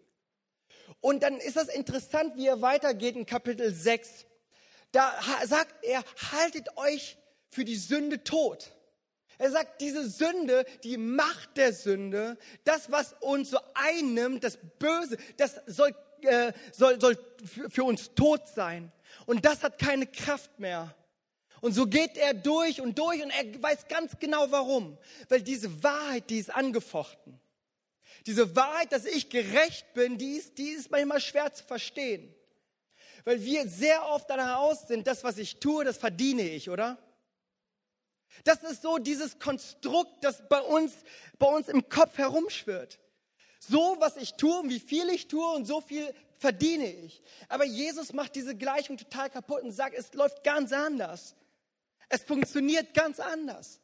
Und 1.00 1.22
dann 1.22 1.38
ist 1.38 1.56
das 1.56 1.68
interessant, 1.68 2.36
wie 2.36 2.46
er 2.46 2.60
weitergeht 2.60 3.16
in 3.16 3.24
Kapitel 3.24 3.72
6. 3.72 4.26
Da 4.92 5.14
sagt 5.44 5.84
er, 5.84 6.02
haltet 6.32 6.76
euch 6.76 7.16
für 7.50 7.64
die 7.64 7.76
Sünde 7.76 8.24
tot. 8.24 8.72
Er 9.38 9.50
sagt, 9.52 9.80
diese 9.80 10.08
Sünde, 10.08 10.64
die 10.82 10.96
Macht 10.96 11.56
der 11.56 11.72
Sünde, 11.72 12.36
das, 12.64 12.90
was 12.90 13.14
uns 13.20 13.50
so 13.50 13.58
einnimmt, 13.74 14.42
das 14.42 14.58
Böse, 14.78 15.16
das 15.36 15.60
soll, 15.66 15.94
äh, 16.22 16.52
soll, 16.72 17.00
soll 17.00 17.16
für 17.70 17.84
uns 17.84 18.14
tot 18.14 18.48
sein. 18.48 18.90
Und 19.26 19.44
das 19.44 19.62
hat 19.62 19.78
keine 19.78 20.06
Kraft 20.06 20.58
mehr. 20.58 20.94
Und 21.60 21.72
so 21.72 21.86
geht 21.86 22.16
er 22.16 22.34
durch 22.34 22.80
und 22.80 22.98
durch 22.98 23.22
und 23.22 23.30
er 23.30 23.62
weiß 23.62 23.88
ganz 23.88 24.18
genau 24.18 24.50
warum. 24.50 24.98
Weil 25.28 25.42
diese 25.42 25.82
Wahrheit, 25.82 26.30
die 26.30 26.38
ist 26.38 26.54
angefochten. 26.54 27.40
Diese 28.26 28.54
Wahrheit, 28.56 28.92
dass 28.92 29.04
ich 29.04 29.30
gerecht 29.30 29.94
bin, 29.94 30.18
die 30.18 30.32
ist, 30.32 30.58
die 30.58 30.70
ist 30.70 30.90
manchmal 30.90 31.20
schwer 31.20 31.52
zu 31.52 31.64
verstehen. 31.64 32.34
Weil 33.24 33.42
wir 33.44 33.68
sehr 33.68 34.06
oft 34.08 34.28
danach 34.28 34.58
aus 34.58 34.88
sind, 34.88 35.06
das, 35.06 35.24
was 35.24 35.38
ich 35.38 35.58
tue, 35.58 35.84
das 35.84 35.96
verdiene 35.96 36.42
ich, 36.42 36.70
oder? 36.70 36.98
Das 38.44 38.62
ist 38.62 38.82
so 38.82 38.98
dieses 38.98 39.38
Konstrukt, 39.38 40.22
das 40.22 40.48
bei 40.48 40.60
uns, 40.60 40.92
bei 41.38 41.46
uns 41.46 41.68
im 41.68 41.88
Kopf 41.88 42.18
herumschwirrt. 42.18 42.98
So, 43.60 43.96
was 43.98 44.16
ich 44.16 44.34
tue 44.34 44.60
und 44.60 44.70
wie 44.70 44.80
viel 44.80 45.08
ich 45.08 45.28
tue 45.28 45.46
und 45.54 45.66
so 45.66 45.80
viel 45.80 46.14
verdiene 46.38 46.86
ich. 46.86 47.22
Aber 47.48 47.64
Jesus 47.64 48.12
macht 48.12 48.36
diese 48.36 48.56
Gleichung 48.56 48.96
total 48.96 49.30
kaputt 49.30 49.62
und 49.62 49.72
sagt, 49.72 49.96
es 49.96 50.12
läuft 50.14 50.44
ganz 50.44 50.72
anders. 50.72 51.34
Es 52.08 52.22
funktioniert 52.22 52.94
ganz 52.94 53.20
anders. 53.20 53.80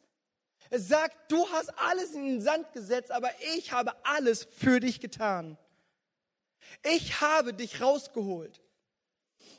Er 0.70 0.80
sagt, 0.80 1.30
du 1.30 1.46
hast 1.50 1.70
alles 1.78 2.12
in 2.12 2.24
den 2.24 2.40
Sand 2.40 2.72
gesetzt, 2.72 3.10
aber 3.10 3.30
ich 3.56 3.72
habe 3.72 3.92
alles 4.04 4.44
für 4.44 4.80
dich 4.80 5.00
getan. 5.00 5.58
Ich 6.82 7.20
habe 7.20 7.52
dich 7.52 7.80
rausgeholt. 7.80 8.63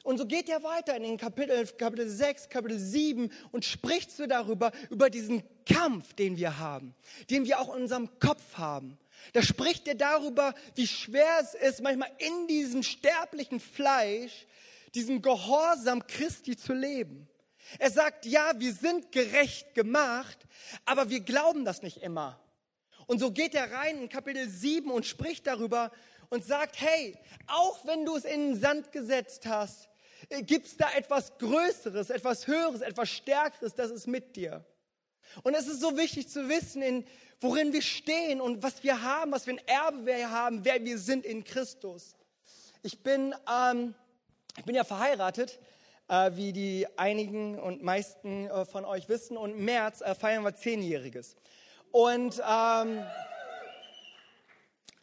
Und 0.06 0.20
so 0.20 0.28
geht 0.28 0.50
er 0.50 0.62
weiter 0.62 0.96
in 0.96 1.02
den 1.02 1.18
Kapitel, 1.18 1.66
Kapitel 1.66 2.08
6, 2.08 2.50
Kapitel 2.50 2.78
7 2.78 3.32
und 3.52 3.66
spricht 3.66 4.12
so 4.12 4.28
darüber, 4.28 4.72
über 4.92 5.10
diesen 5.10 5.42
Kampf, 5.66 6.14
den 6.14 6.38
wir 6.38 6.60
haben, 6.60 6.94
den 7.32 7.44
wir 7.44 7.60
auch 7.60 7.76
in 7.76 7.82
unserem 7.82 8.20
Kopf 8.20 8.44
haben. 8.54 9.00
Da 9.34 9.42
spricht 9.42 9.88
er 9.88 9.96
darüber, 9.96 10.54
wie 10.76 10.86
schwer 10.86 11.40
es 11.42 11.56
ist, 11.56 11.82
manchmal 11.82 12.12
in 12.20 12.46
diesem 12.46 12.84
sterblichen 12.84 13.60
Fleisch, 13.60 14.46
diesen 14.94 15.24
Gehorsam 15.24 16.06
Christi 16.06 16.56
zu 16.56 16.74
leben. 16.74 17.28
Er 17.80 17.90
sagt, 17.90 18.28
ja, 18.28 18.52
wir 18.60 18.74
sind 18.74 19.12
gerecht 19.12 19.74
gemacht, 19.74 20.38
aber 20.86 21.10
wir 21.10 21.22
glauben 21.22 21.66
das 21.66 21.82
nicht 21.82 22.04
immer. 22.04 22.40
Und 23.08 23.18
so 23.18 23.32
geht 23.32 23.56
er 23.56 23.72
rein 23.72 24.04
in 24.04 24.10
Kapitel 24.10 24.48
7 24.48 24.92
und 24.92 25.08
spricht 25.08 25.48
darüber 25.48 25.92
und 26.30 26.46
sagt, 26.46 26.80
hey, 26.80 27.18
auch 27.48 27.84
wenn 27.88 28.06
du 28.06 28.16
es 28.16 28.24
in 28.24 28.52
den 28.52 28.62
Sand 28.62 28.92
gesetzt 28.92 29.48
hast, 29.48 29.90
Gibt 30.30 30.68
es 30.68 30.78
da 30.78 30.90
etwas 30.96 31.38
Größeres, 31.38 32.10
etwas 32.10 32.48
Höheres, 32.48 32.82
etwas 32.82 33.10
Stärkeres, 33.10 33.74
das 33.74 33.92
ist 33.92 34.08
mit 34.08 34.36
dir? 34.36 34.66
Und 35.44 35.54
es 35.54 35.68
ist 35.68 35.82
so 35.82 35.98
wichtig 35.98 36.30
zu 36.30 36.48
wissen, 36.48 36.82
in, 36.82 37.06
worin 37.42 37.74
wir 37.74 37.82
stehen 37.82 38.42
und 38.42 38.64
was 38.64 38.84
wir 38.84 39.02
haben, 39.02 39.32
was 39.32 39.44
für 39.44 39.52
ein 39.52 39.62
Erbe 39.68 40.06
wir 40.06 40.32
haben, 40.32 40.64
wer 40.64 40.84
wir 40.84 40.98
sind 40.98 41.26
in 41.26 41.44
Christus. 41.44 42.16
Ich 42.82 43.02
bin, 43.04 43.36
ähm, 43.52 43.94
ich 44.58 44.64
bin 44.64 44.76
ja 44.76 44.84
verheiratet, 44.84 45.60
äh, 46.08 46.32
wie 46.36 46.54
die 46.54 46.88
einigen 46.98 47.60
und 47.60 47.84
meisten 47.84 48.48
äh, 48.48 48.66
von 48.66 48.86
euch 48.86 49.10
wissen. 49.10 49.38
Und 49.38 49.52
im 49.52 49.66
März 49.66 50.02
äh, 50.02 50.16
feiern 50.16 50.44
wir 50.44 50.56
Zehnjähriges. 50.56 51.36
Und 51.92 52.42
ähm, 52.48 53.04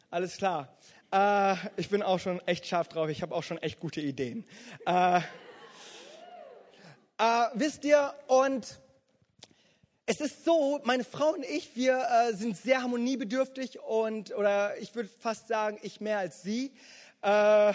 alles 0.09 0.37
klar. 0.37 0.77
Äh, 1.13 1.55
ich 1.77 1.89
bin 1.89 2.01
auch 2.01 2.19
schon 2.19 2.45
echt 2.47 2.65
scharf 2.65 2.87
drauf. 2.87 3.07
Ich 3.09 3.21
habe 3.21 3.35
auch 3.35 3.43
schon 3.43 3.59
echt 3.59 3.79
gute 3.79 4.01
Ideen. 4.01 4.45
Äh, 4.87 5.19
äh, 5.19 5.21
wisst 7.53 7.85
ihr, 7.85 8.15
und 8.25 8.79
es 10.07 10.19
ist 10.19 10.43
so, 10.43 10.81
meine 10.83 11.03
Frau 11.03 11.29
und 11.33 11.45
ich, 11.45 11.75
wir 11.75 12.03
äh, 12.03 12.33
sind 12.33 12.57
sehr 12.57 12.81
harmoniebedürftig 12.81 13.79
und, 13.79 14.33
oder 14.33 14.75
ich 14.79 14.95
würde 14.95 15.07
fast 15.07 15.47
sagen, 15.47 15.77
ich 15.83 16.01
mehr 16.01 16.17
als 16.17 16.41
sie. 16.41 16.73
Äh, 17.21 17.73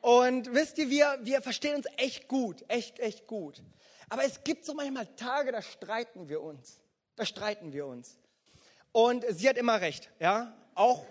und 0.00 0.54
wisst 0.54 0.78
ihr, 0.78 0.88
wir, 0.90 1.18
wir 1.22 1.42
verstehen 1.42 1.74
uns 1.74 1.86
echt 1.96 2.28
gut, 2.28 2.64
echt, 2.68 3.00
echt 3.00 3.26
gut. 3.26 3.64
Aber 4.08 4.24
es 4.24 4.44
gibt 4.44 4.64
so 4.64 4.74
manchmal 4.74 5.06
Tage, 5.16 5.50
da 5.50 5.60
streiten 5.60 6.28
wir 6.28 6.40
uns. 6.40 6.78
Da 7.16 7.26
streiten 7.26 7.72
wir 7.72 7.86
uns. 7.86 8.16
Und 8.92 9.24
sie 9.28 9.48
hat 9.48 9.56
immer 9.56 9.80
recht, 9.80 10.08
ja. 10.20 10.56
Auch, 10.76 11.04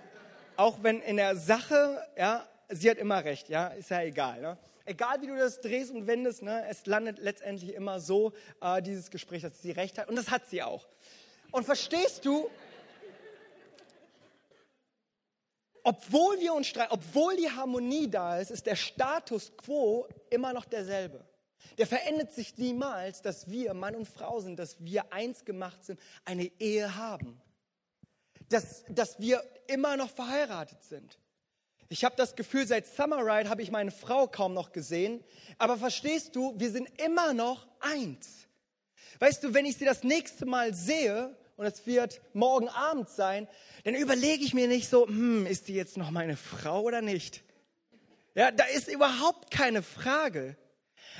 auch 0.59 0.83
wenn 0.83 0.99
in 1.01 1.15
der 1.15 1.37
Sache, 1.37 2.05
ja, 2.17 2.45
sie 2.67 2.89
hat 2.89 2.97
immer 2.97 3.23
recht, 3.23 3.47
ja, 3.47 3.67
ist 3.67 3.91
ja 3.91 4.01
egal. 4.01 4.41
Ne? 4.41 4.57
Egal 4.83 5.21
wie 5.21 5.27
du 5.27 5.37
das 5.37 5.61
drehst 5.61 5.89
und 5.91 6.05
wendest, 6.05 6.43
ne, 6.43 6.65
es 6.67 6.85
landet 6.85 7.17
letztendlich 7.19 7.73
immer 7.73 8.01
so, 8.01 8.33
äh, 8.59 8.81
dieses 8.81 9.09
Gespräch, 9.09 9.41
dass 9.43 9.61
sie 9.61 9.71
recht 9.71 9.97
hat. 9.97 10.09
Und 10.09 10.17
das 10.17 10.29
hat 10.29 10.49
sie 10.49 10.61
auch. 10.61 10.85
Und 11.51 11.63
verstehst 11.63 12.25
du, 12.25 12.49
obwohl 15.83 16.37
wir 16.41 16.53
uns 16.53 16.67
streiten, 16.67 16.91
obwohl 16.91 17.37
die 17.37 17.49
Harmonie 17.49 18.09
da 18.09 18.37
ist, 18.37 18.51
ist 18.51 18.65
der 18.65 18.75
Status 18.75 19.53
quo 19.55 20.09
immer 20.29 20.51
noch 20.51 20.65
derselbe. 20.65 21.25
Der 21.77 21.87
verändert 21.87 22.33
sich 22.33 22.57
niemals, 22.57 23.21
dass 23.21 23.49
wir 23.49 23.73
Mann 23.73 23.95
und 23.95 24.09
Frau 24.09 24.41
sind, 24.41 24.59
dass 24.59 24.75
wir 24.83 25.13
eins 25.13 25.45
gemacht 25.45 25.85
sind, 25.85 26.01
eine 26.25 26.51
Ehe 26.59 26.97
haben. 26.97 27.41
Dass, 28.49 28.83
dass 28.89 29.19
wir 29.19 29.43
immer 29.67 29.97
noch 29.97 30.09
verheiratet 30.09 30.83
sind. 30.83 31.17
Ich 31.87 32.03
habe 32.03 32.15
das 32.15 32.35
Gefühl, 32.35 32.67
seit 32.67 32.87
Summer 32.87 33.25
Ride 33.25 33.49
habe 33.49 33.61
ich 33.61 33.71
meine 33.71 33.91
Frau 33.91 34.27
kaum 34.27 34.53
noch 34.53 34.71
gesehen. 34.71 35.23
Aber 35.57 35.77
verstehst 35.77 36.35
du, 36.35 36.53
wir 36.59 36.71
sind 36.71 36.87
immer 37.01 37.33
noch 37.33 37.67
eins. 37.79 38.47
Weißt 39.19 39.43
du, 39.43 39.53
wenn 39.53 39.65
ich 39.65 39.77
sie 39.77 39.85
das 39.85 40.03
nächste 40.03 40.45
Mal 40.45 40.73
sehe, 40.73 41.35
und 41.57 41.65
es 41.65 41.85
wird 41.85 42.21
morgen 42.33 42.69
Abend 42.69 43.09
sein, 43.09 43.45
dann 43.83 43.93
überlege 43.93 44.45
ich 44.45 44.53
mir 44.53 44.69
nicht 44.69 44.87
so, 44.89 45.05
hm, 45.07 45.45
ist 45.45 45.65
sie 45.65 45.73
jetzt 45.73 45.97
noch 45.97 46.09
meine 46.09 46.37
Frau 46.37 46.83
oder 46.83 47.01
nicht? 47.01 47.43
Ja, 48.33 48.51
da 48.51 48.63
ist 48.63 48.87
überhaupt 48.87 49.51
keine 49.51 49.81
Frage. 49.81 50.55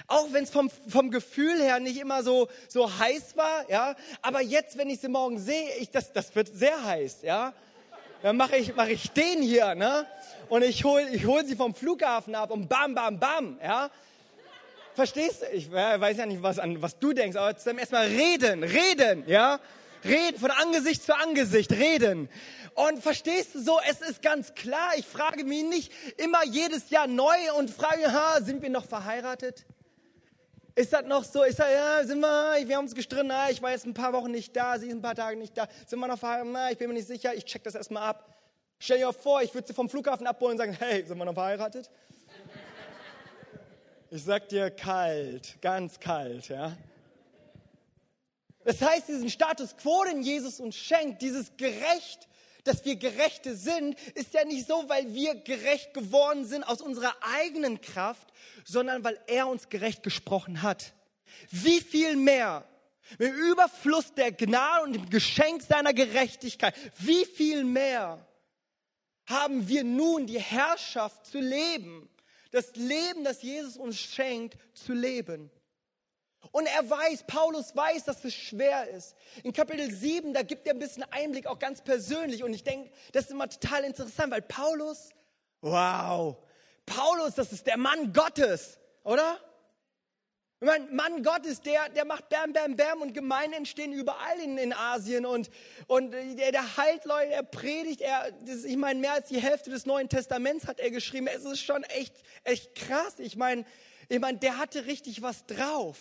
Auch 0.08 0.32
wenn 0.32 0.44
es 0.44 0.50
vom, 0.50 0.70
vom 0.88 1.12
Gefühl 1.12 1.62
her 1.62 1.80
nicht 1.80 2.00
immer 2.00 2.24
so, 2.24 2.48
so 2.68 3.00
heiß 3.00 3.36
war, 3.36 3.70
ja. 3.70 3.96
Aber 4.22 4.42
jetzt, 4.42 4.78
wenn 4.78 4.90
ich 4.90 5.00
sie 5.00 5.08
morgen 5.08 5.40
sehe, 5.40 5.76
ich, 5.80 5.90
das, 5.92 6.12
das 6.14 6.36
wird 6.36 6.50
sehr 6.54 6.84
heiß, 6.84 7.20
ja. 7.24 7.54
Dann 8.22 8.36
mache 8.36 8.58
ich, 8.58 8.76
mach 8.76 8.88
ich 8.88 9.12
den 9.12 9.42
hier, 9.42 9.76
ne? 9.76 10.06
Und 10.50 10.64
ich 10.64 10.84
hole 10.84 11.08
ich 11.10 11.26
hol 11.26 11.46
sie 11.46 11.56
vom 11.56 11.74
Flughafen 11.74 12.36
ab 12.36 12.52
und 12.52 12.68
bam, 12.68 12.94
bam, 12.94 13.20
bam, 13.20 13.60
ja. 13.64 13.90
Verstehst 14.96 15.44
du? 15.44 15.46
Ich 15.56 15.72
weiß 15.72 16.18
ja 16.18 16.26
nicht, 16.26 16.44
was, 16.44 16.60
an, 16.60 16.82
was 16.82 17.00
du 17.00 17.14
denkst, 17.14 17.38
aber 17.38 17.56
zum 17.58 17.78
erstmal 17.78 18.08
reden, 18.08 18.64
reden, 18.64 19.24
ja. 19.28 19.60
Reden, 20.04 20.40
von 20.40 20.52
Angesicht 20.52 21.04
zu 21.04 21.16
Angesicht, 21.16 21.72
reden. 21.72 22.30
Und 22.74 23.02
verstehst 23.02 23.56
du 23.56 23.62
so, 23.62 23.80
es 23.90 24.02
ist 24.02 24.22
ganz 24.22 24.54
klar, 24.54 24.92
ich 24.98 25.06
frage 25.06 25.44
mich 25.44 25.64
nicht 25.64 25.92
immer 26.18 26.44
jedes 26.46 26.90
Jahr 26.90 27.08
neu 27.08 27.36
und 27.58 27.70
frage, 27.70 28.12
ha, 28.12 28.42
sind 28.42 28.62
wir 28.62 28.70
noch 28.70 28.86
verheiratet? 28.86 29.66
Ist 30.80 30.94
das 30.94 31.04
noch 31.04 31.26
so? 31.26 31.44
Ist 31.44 31.60
das, 31.60 31.68
ja, 31.74 32.02
sind 32.06 32.22
wir, 32.22 32.66
wir 32.66 32.78
haben 32.78 32.86
uns 32.86 32.96
gestritten, 32.96 33.28
na, 33.28 33.50
ich 33.50 33.62
war 33.62 33.72
jetzt 33.72 33.86
ein 33.86 33.94
paar 33.94 34.14
Wochen 34.14 34.32
nicht 34.32 34.56
da, 34.56 34.80
sie 34.80 34.88
ist 34.88 34.94
ein 34.94 35.02
paar 35.02 35.14
Tage 35.14 35.36
nicht 35.36 35.58
da. 35.58 35.68
Sind 35.86 36.00
wir 36.00 36.08
noch 36.08 36.18
verheiratet? 36.18 36.54
Na, 36.54 36.72
ich 36.72 36.78
bin 36.78 36.88
mir 36.88 36.94
nicht 36.94 37.08
sicher, 37.08 37.34
ich 37.36 37.44
check 37.44 37.66
das 37.66 37.76
erstmal 37.76 38.04
ab. 38.04 38.42
Stell 38.80 39.00
dir 39.00 39.12
vor, 39.12 39.42
ich 39.42 39.54
würde 39.54 39.68
sie 39.68 39.74
vom 39.74 39.90
Flughafen 39.90 40.26
abholen 40.26 40.54
und 40.54 40.58
sagen, 40.60 40.72
hey, 40.72 41.04
sind 41.06 41.18
wir 41.18 41.26
noch 41.26 41.34
verheiratet? 41.34 41.92
Ich 44.10 44.24
sag 44.24 44.48
dir 44.48 44.72
kalt, 44.72 45.62
ganz 45.62 46.00
kalt, 46.00 46.48
ja. 46.48 46.72
Das 48.64 48.82
heißt, 48.82 49.10
diesen 49.10 49.30
Status 49.30 49.76
quo, 49.76 50.06
den 50.06 50.22
Jesus 50.22 50.62
uns 50.62 50.78
schenkt, 50.78 51.22
dieses 51.22 51.58
gerecht, 51.58 52.29
dass 52.64 52.86
wir 52.86 52.96
Gerechte 52.96 53.56
sind, 53.56 54.00
ist 54.16 54.34
ja 54.34 54.46
nicht 54.46 54.68
so, 54.68 54.88
weil 54.88 55.14
wir 55.14 55.36
gerecht 55.36 55.94
geworden 55.94 56.46
sind 56.46 56.64
aus 56.64 56.82
unserer 56.82 57.16
eigenen 57.22 57.82
Kraft, 57.82 58.28
sondern 58.66 59.04
weil 59.04 59.20
er 59.28 59.48
uns 59.48 59.70
gerecht 59.70 60.04
gesprochen 60.04 60.62
hat. 60.62 60.94
Wie 61.52 61.82
viel 61.82 62.16
mehr 62.16 62.66
im 63.18 63.34
Überfluss 63.34 64.14
der 64.14 64.32
Gnade 64.32 64.84
und 64.84 64.94
dem 64.94 65.10
Geschenk 65.10 65.64
seiner 65.64 65.94
Gerechtigkeit, 65.94 66.76
wie 67.00 67.26
viel 67.26 67.64
mehr 67.64 68.26
haben 69.26 69.68
wir 69.68 69.84
nun 69.84 70.28
die 70.28 70.40
Herrschaft 70.40 71.26
zu 71.26 71.40
leben, 71.40 72.10
das 72.52 72.76
Leben, 72.76 73.24
das 73.24 73.42
Jesus 73.42 73.78
uns 73.78 74.00
schenkt, 74.00 74.58
zu 74.74 74.94
leben. 74.94 75.52
Und 76.52 76.66
er 76.66 76.90
weiß, 76.90 77.26
Paulus 77.28 77.76
weiß, 77.76 78.06
dass 78.06 78.24
es 78.24 78.34
schwer 78.34 78.90
ist. 78.90 79.16
In 79.44 79.54
Kapitel 79.54 79.92
7, 79.92 80.34
da 80.34 80.42
gibt 80.42 80.66
er 80.66 80.74
ein 80.74 80.80
bisschen 80.80 81.04
Einblick, 81.12 81.46
auch 81.46 81.60
ganz 81.60 81.82
persönlich. 81.82 82.44
Und 82.44 82.54
ich 82.54 82.64
denke, 82.64 82.90
das 83.12 83.26
ist 83.26 83.32
immer 83.32 83.50
total 83.50 83.84
interessant, 83.84 84.32
weil 84.32 84.42
Paulus, 84.42 85.10
wow, 85.62 86.38
Paulus, 86.86 87.36
das 87.36 87.52
ist 87.52 87.68
der 87.68 87.78
Mann 87.78 88.14
Gottes, 88.14 88.80
oder? 89.04 89.40
Ich 90.62 90.66
meine, 90.66 90.88
Mann 90.88 91.24
Gottes, 91.24 91.62
der, 91.62 91.88
der 91.90 92.04
macht 92.04 92.28
Bam, 92.28 92.52
Bam, 92.52 92.76
Bam 92.76 93.02
und 93.02 93.14
Gemeinden 93.14 93.54
entstehen 93.54 93.94
überall 93.94 94.40
in, 94.42 94.58
in 94.58 94.74
Asien 94.74 95.26
und, 95.26 95.50
und 95.88 96.12
der, 96.12 96.52
der 96.52 96.78
heilt 96.78 97.06
Leute, 97.06 97.32
er 97.32 97.44
predigt, 97.44 98.02
er, 98.02 98.32
das, 98.46 98.66
ich 98.66 98.76
meine, 98.76 99.00
mehr 99.00 99.14
als 99.14 99.30
die 99.30 99.40
Hälfte 99.40 99.70
des 99.70 99.86
Neuen 99.86 100.10
Testaments 100.10 100.68
hat 100.68 100.82
er 100.82 100.92
geschrieben. 100.92 101.28
Es 101.28 101.46
ist 101.46 101.62
schon 101.62 101.84
echt, 101.84 102.14
echt 102.44 102.76
krass. 102.76 103.20
Ich 103.20 103.38
meine, 103.38 103.64
ich 104.10 104.20
meine, 104.20 104.38
der 104.40 104.58
hatte 104.58 104.86
richtig 104.86 105.22
was 105.22 105.46
drauf. 105.46 105.98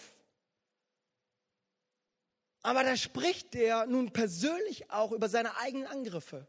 Aber 2.63 2.83
da 2.83 2.97
spricht 2.97 3.55
er 3.55 3.87
nun 3.87 4.13
persönlich 4.13 4.91
auch 4.91 5.13
über 5.13 5.29
seine 5.29 5.57
eigenen 5.59 5.87
Angriffe. 5.87 6.47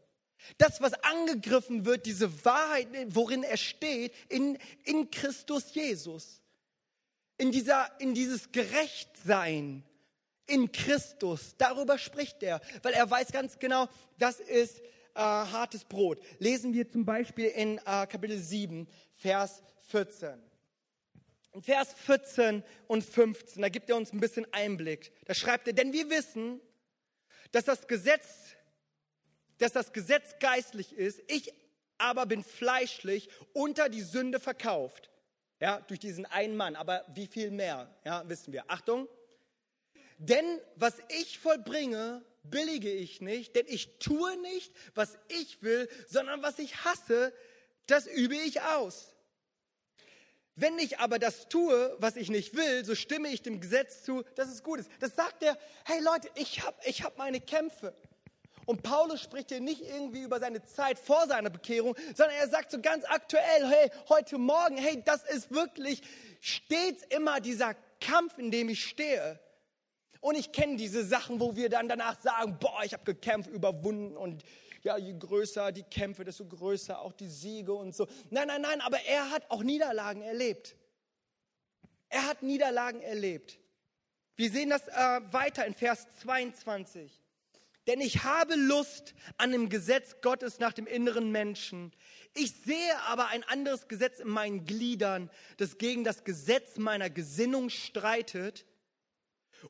Das, 0.58 0.80
was 0.80 0.94
angegriffen 0.94 1.84
wird, 1.84 2.06
diese 2.06 2.44
Wahrheit, 2.44 2.88
worin 3.08 3.42
er 3.42 3.56
steht, 3.56 4.12
in, 4.28 4.58
in 4.84 5.10
Christus 5.10 5.74
Jesus. 5.74 6.40
In, 7.36 7.52
dieser, 7.52 7.88
in 8.00 8.14
dieses 8.14 8.52
Gerechtsein 8.52 9.84
in 10.46 10.72
Christus. 10.72 11.54
Darüber 11.56 11.96
spricht 11.96 12.42
er, 12.42 12.60
weil 12.82 12.92
er 12.92 13.08
weiß 13.08 13.32
ganz 13.32 13.58
genau, 13.58 13.88
das 14.18 14.40
ist 14.40 14.80
äh, 15.14 15.20
hartes 15.20 15.84
Brot. 15.84 16.20
Lesen 16.38 16.74
wir 16.74 16.90
zum 16.90 17.04
Beispiel 17.04 17.46
in 17.46 17.78
äh, 17.78 18.06
Kapitel 18.06 18.38
7, 18.38 18.86
Vers 19.14 19.62
14. 19.88 20.49
In 21.52 21.62
Vers 21.62 21.92
14 21.94 22.62
und 22.86 23.02
15, 23.02 23.60
da 23.60 23.68
gibt 23.68 23.90
er 23.90 23.96
uns 23.96 24.12
ein 24.12 24.20
bisschen 24.20 24.46
Einblick. 24.52 25.12
Da 25.26 25.34
schreibt 25.34 25.66
er, 25.66 25.72
denn 25.72 25.92
wir 25.92 26.08
wissen, 26.08 26.60
dass 27.50 27.64
das 27.64 27.88
Gesetz, 27.88 28.56
dass 29.58 29.72
das 29.72 29.92
Gesetz 29.92 30.36
geistlich 30.38 30.92
ist, 30.92 31.20
ich 31.26 31.52
aber 31.98 32.26
bin 32.26 32.42
fleischlich 32.42 33.28
unter 33.52 33.88
die 33.88 34.02
Sünde 34.02 34.40
verkauft. 34.40 35.10
Ja, 35.60 35.80
durch 35.80 36.00
diesen 36.00 36.24
einen 36.24 36.56
Mann. 36.56 36.76
Aber 36.76 37.04
wie 37.14 37.26
viel 37.26 37.50
mehr? 37.50 37.94
Ja, 38.04 38.26
wissen 38.28 38.52
wir. 38.52 38.70
Achtung. 38.70 39.06
Denn 40.16 40.60
was 40.76 40.94
ich 41.08 41.38
vollbringe, 41.38 42.24
billige 42.42 42.90
ich 42.90 43.20
nicht, 43.20 43.54
denn 43.56 43.66
ich 43.68 43.98
tue 43.98 44.36
nicht, 44.38 44.72
was 44.94 45.18
ich 45.28 45.62
will, 45.62 45.88
sondern 46.08 46.42
was 46.42 46.58
ich 46.58 46.84
hasse, 46.84 47.34
das 47.86 48.06
übe 48.06 48.36
ich 48.36 48.62
aus. 48.62 49.14
Wenn 50.56 50.78
ich 50.78 50.98
aber 50.98 51.18
das 51.18 51.48
tue, 51.48 51.96
was 51.98 52.16
ich 52.16 52.28
nicht 52.28 52.54
will, 52.54 52.84
so 52.84 52.94
stimme 52.94 53.28
ich 53.28 53.42
dem 53.42 53.60
Gesetz 53.60 54.02
zu, 54.02 54.24
dass 54.34 54.48
es 54.48 54.62
gut 54.62 54.80
ist. 54.80 54.90
Das 55.00 55.14
sagt 55.14 55.42
er, 55.42 55.56
hey 55.84 56.00
Leute, 56.02 56.28
ich 56.34 56.62
habe 56.64 56.76
ich 56.84 57.02
hab 57.02 57.16
meine 57.18 57.40
Kämpfe. 57.40 57.94
Und 58.66 58.82
Paulus 58.82 59.20
spricht 59.20 59.48
hier 59.48 59.60
nicht 59.60 59.82
irgendwie 59.82 60.20
über 60.20 60.38
seine 60.38 60.62
Zeit 60.64 60.98
vor 60.98 61.26
seiner 61.26 61.50
Bekehrung, 61.50 61.96
sondern 62.14 62.36
er 62.36 62.48
sagt 62.48 62.70
so 62.70 62.80
ganz 62.80 63.04
aktuell, 63.04 63.66
hey, 63.66 63.90
heute 64.08 64.38
Morgen, 64.38 64.76
hey, 64.76 65.02
das 65.04 65.24
ist 65.24 65.50
wirklich 65.50 66.02
stets 66.40 67.02
immer 67.08 67.40
dieser 67.40 67.74
Kampf, 68.00 68.38
in 68.38 68.50
dem 68.50 68.68
ich 68.68 68.84
stehe. 68.84 69.40
Und 70.20 70.36
ich 70.36 70.52
kenne 70.52 70.76
diese 70.76 71.04
Sachen, 71.04 71.40
wo 71.40 71.56
wir 71.56 71.70
dann 71.70 71.88
danach 71.88 72.20
sagen, 72.20 72.58
boah, 72.60 72.84
ich 72.84 72.92
habe 72.92 73.04
gekämpft, 73.04 73.50
überwunden 73.50 74.16
und 74.16 74.44
ja, 74.82 74.96
je 74.96 75.14
größer 75.18 75.72
die 75.72 75.82
Kämpfe, 75.82 76.24
desto 76.24 76.46
größer 76.46 77.00
auch 77.00 77.12
die 77.12 77.28
Siege 77.28 77.72
und 77.72 77.94
so. 77.94 78.06
Nein, 78.30 78.48
nein, 78.48 78.62
nein, 78.62 78.80
aber 78.80 79.00
er 79.04 79.30
hat 79.30 79.50
auch 79.50 79.62
Niederlagen 79.62 80.22
erlebt. 80.22 80.76
Er 82.08 82.26
hat 82.26 82.42
Niederlagen 82.42 83.00
erlebt. 83.02 83.58
Wir 84.36 84.50
sehen 84.50 84.70
das 84.70 84.88
äh, 84.88 85.20
weiter 85.32 85.66
in 85.66 85.74
Vers 85.74 86.06
22. 86.22 87.20
Denn 87.86 88.00
ich 88.00 88.24
habe 88.24 88.54
Lust 88.54 89.14
an 89.36 89.52
dem 89.52 89.68
Gesetz 89.68 90.16
Gottes 90.22 90.58
nach 90.58 90.72
dem 90.72 90.86
inneren 90.86 91.30
Menschen. 91.30 91.92
Ich 92.34 92.52
sehe 92.52 92.98
aber 93.08 93.28
ein 93.28 93.42
anderes 93.44 93.88
Gesetz 93.88 94.20
in 94.20 94.28
meinen 94.28 94.64
Gliedern, 94.64 95.30
das 95.56 95.78
gegen 95.78 96.04
das 96.04 96.24
Gesetz 96.24 96.76
meiner 96.76 97.10
Gesinnung 97.10 97.70
streitet 97.70 98.64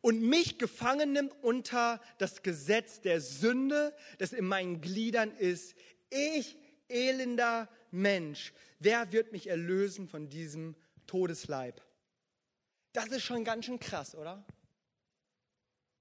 und 0.00 0.23
mich 0.23 0.59
gefangen 0.59 1.12
nimmt 1.12 1.35
unter 1.42 2.00
das 2.18 2.42
Gesetz 2.42 3.00
der 3.00 3.20
Sünde, 3.20 3.94
das 4.18 4.32
in 4.32 4.47
meinen 4.47 4.80
Gliedern 4.80 5.30
ist. 5.32 5.75
Ich, 6.11 6.56
elender 6.88 7.68
Mensch, 7.90 8.52
wer 8.78 9.12
wird 9.12 9.32
mich 9.32 9.49
erlösen 9.49 10.09
von 10.09 10.28
diesem 10.28 10.76
Todesleib? 11.06 11.80
Das 12.92 13.06
ist 13.09 13.23
schon 13.23 13.44
ganz 13.44 13.66
schön 13.66 13.78
krass, 13.78 14.14
oder? 14.14 14.44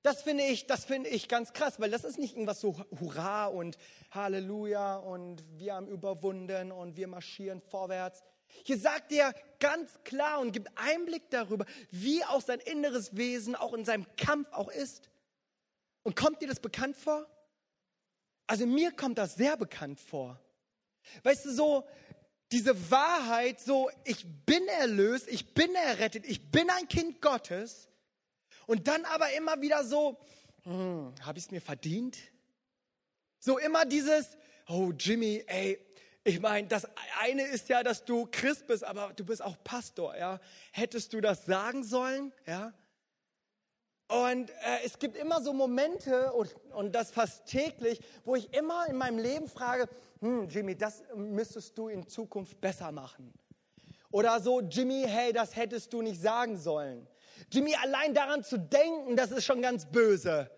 Das 0.02 0.22
finde 0.22 0.46
ich, 0.46 0.66
das 0.66 0.86
finde 0.86 1.10
ich 1.10 1.28
ganz 1.28 1.52
krass, 1.52 1.80
weil 1.80 1.92
das 1.92 2.06
ist 2.06 2.18
nicht 2.18 2.34
irgendwas 2.34 2.62
so 2.62 2.78
Hurra 3.00 3.48
und 3.48 3.78
Halleluja 4.12 4.96
und 4.96 5.44
wir 5.58 5.76
haben 5.76 5.88
überwunden 5.90 6.72
und 6.72 6.96
wir 6.96 7.08
marschieren 7.08 7.62
vorwärts. 7.62 8.24
Hier 8.64 8.78
sagt 8.78 9.12
er 9.12 9.34
ganz 9.60 9.92
klar 10.04 10.40
und 10.40 10.52
gibt 10.52 10.70
Einblick 10.76 11.30
darüber, 11.30 11.66
wie 11.92 12.24
auch 12.26 12.42
sein 12.42 12.60
inneres 12.60 13.16
Wesen 13.16 13.56
auch 13.56 13.74
in 13.74 13.86
seinem 13.86 14.06
Kampf 14.18 14.52
auch 14.52 14.70
ist. 14.70 15.10
Und 16.04 16.16
kommt 16.16 16.42
dir 16.42 16.48
das 16.48 16.60
bekannt 16.60 16.96
vor? 16.96 17.28
Also 18.48 18.66
mir 18.66 18.92
kommt 18.92 19.18
das 19.18 19.36
sehr 19.36 19.58
bekannt 19.58 20.00
vor. 20.00 20.40
Weißt 21.24 21.46
du, 21.46 21.52
so 21.52 21.88
diese 22.52 22.90
Wahrheit, 22.90 23.60
so 23.60 23.92
ich 24.06 24.26
bin 24.46 24.68
erlöst, 24.68 25.28
ich 25.30 25.54
bin 25.54 25.74
errettet, 25.76 26.26
ich 26.26 26.50
bin 26.52 26.70
ein 26.70 26.88
Kind 26.88 27.22
Gottes. 27.22 27.90
Und 28.66 28.88
dann 28.88 29.06
aber 29.06 29.32
immer 29.34 29.62
wieder 29.62 29.84
so, 29.84 30.20
hm, 30.64 31.14
habe 31.22 31.38
ich 31.38 31.46
es 31.46 31.52
mir 31.52 31.62
verdient? 31.62 32.18
So 33.40 33.58
immer 33.58 33.86
dieses, 33.86 34.38
oh 34.68 34.92
Jimmy, 34.98 35.44
ey, 35.48 35.80
ich 36.24 36.40
meine, 36.40 36.68
das 36.68 36.88
eine 37.22 37.44
ist 37.44 37.70
ja, 37.70 37.84
dass 37.84 38.06
du 38.06 38.28
Christ 38.30 38.68
bist, 38.68 38.84
aber 38.84 39.14
du 39.16 39.24
bist 39.26 39.42
auch 39.42 39.56
Pastor, 39.64 40.18
ja. 40.18 40.40
Hättest 40.72 41.14
du 41.14 41.22
das 41.22 41.46
sagen 41.46 41.84
sollen, 41.84 42.34
ja? 42.46 42.74
Und 44.10 44.50
äh, 44.50 44.80
es 44.86 44.98
gibt 44.98 45.16
immer 45.16 45.40
so 45.40 45.54
Momente, 45.54 46.34
und, 46.34 46.56
und 46.74 46.94
das 46.94 47.12
fast 47.12 47.46
täglich, 47.46 48.00
wo 48.26 48.36
ich 48.36 48.52
immer 48.56 48.88
in 48.88 48.98
meinem 48.98 49.20
Leben 49.20 49.48
frage, 49.48 49.88
hm, 50.20 50.50
Jimmy, 50.50 50.76
das 50.76 51.04
müsstest 51.16 51.78
du 51.78 51.90
in 51.90 52.08
Zukunft 52.08 52.60
besser 52.60 52.92
machen. 52.92 53.32
Oder 54.12 54.40
so, 54.40 54.62
Jimmy, 54.62 55.06
hey, 55.08 55.32
das 55.32 55.56
hättest 55.56 55.94
du 55.94 56.02
nicht 56.02 56.20
sagen 56.20 56.58
sollen. 56.58 57.08
Jimmy, 57.52 57.76
allein 57.76 58.16
daran 58.16 58.44
zu 58.44 58.58
denken, 58.58 59.16
das 59.16 59.30
ist 59.30 59.46
schon 59.46 59.62
ganz 59.62 59.86
böse. 59.86 60.50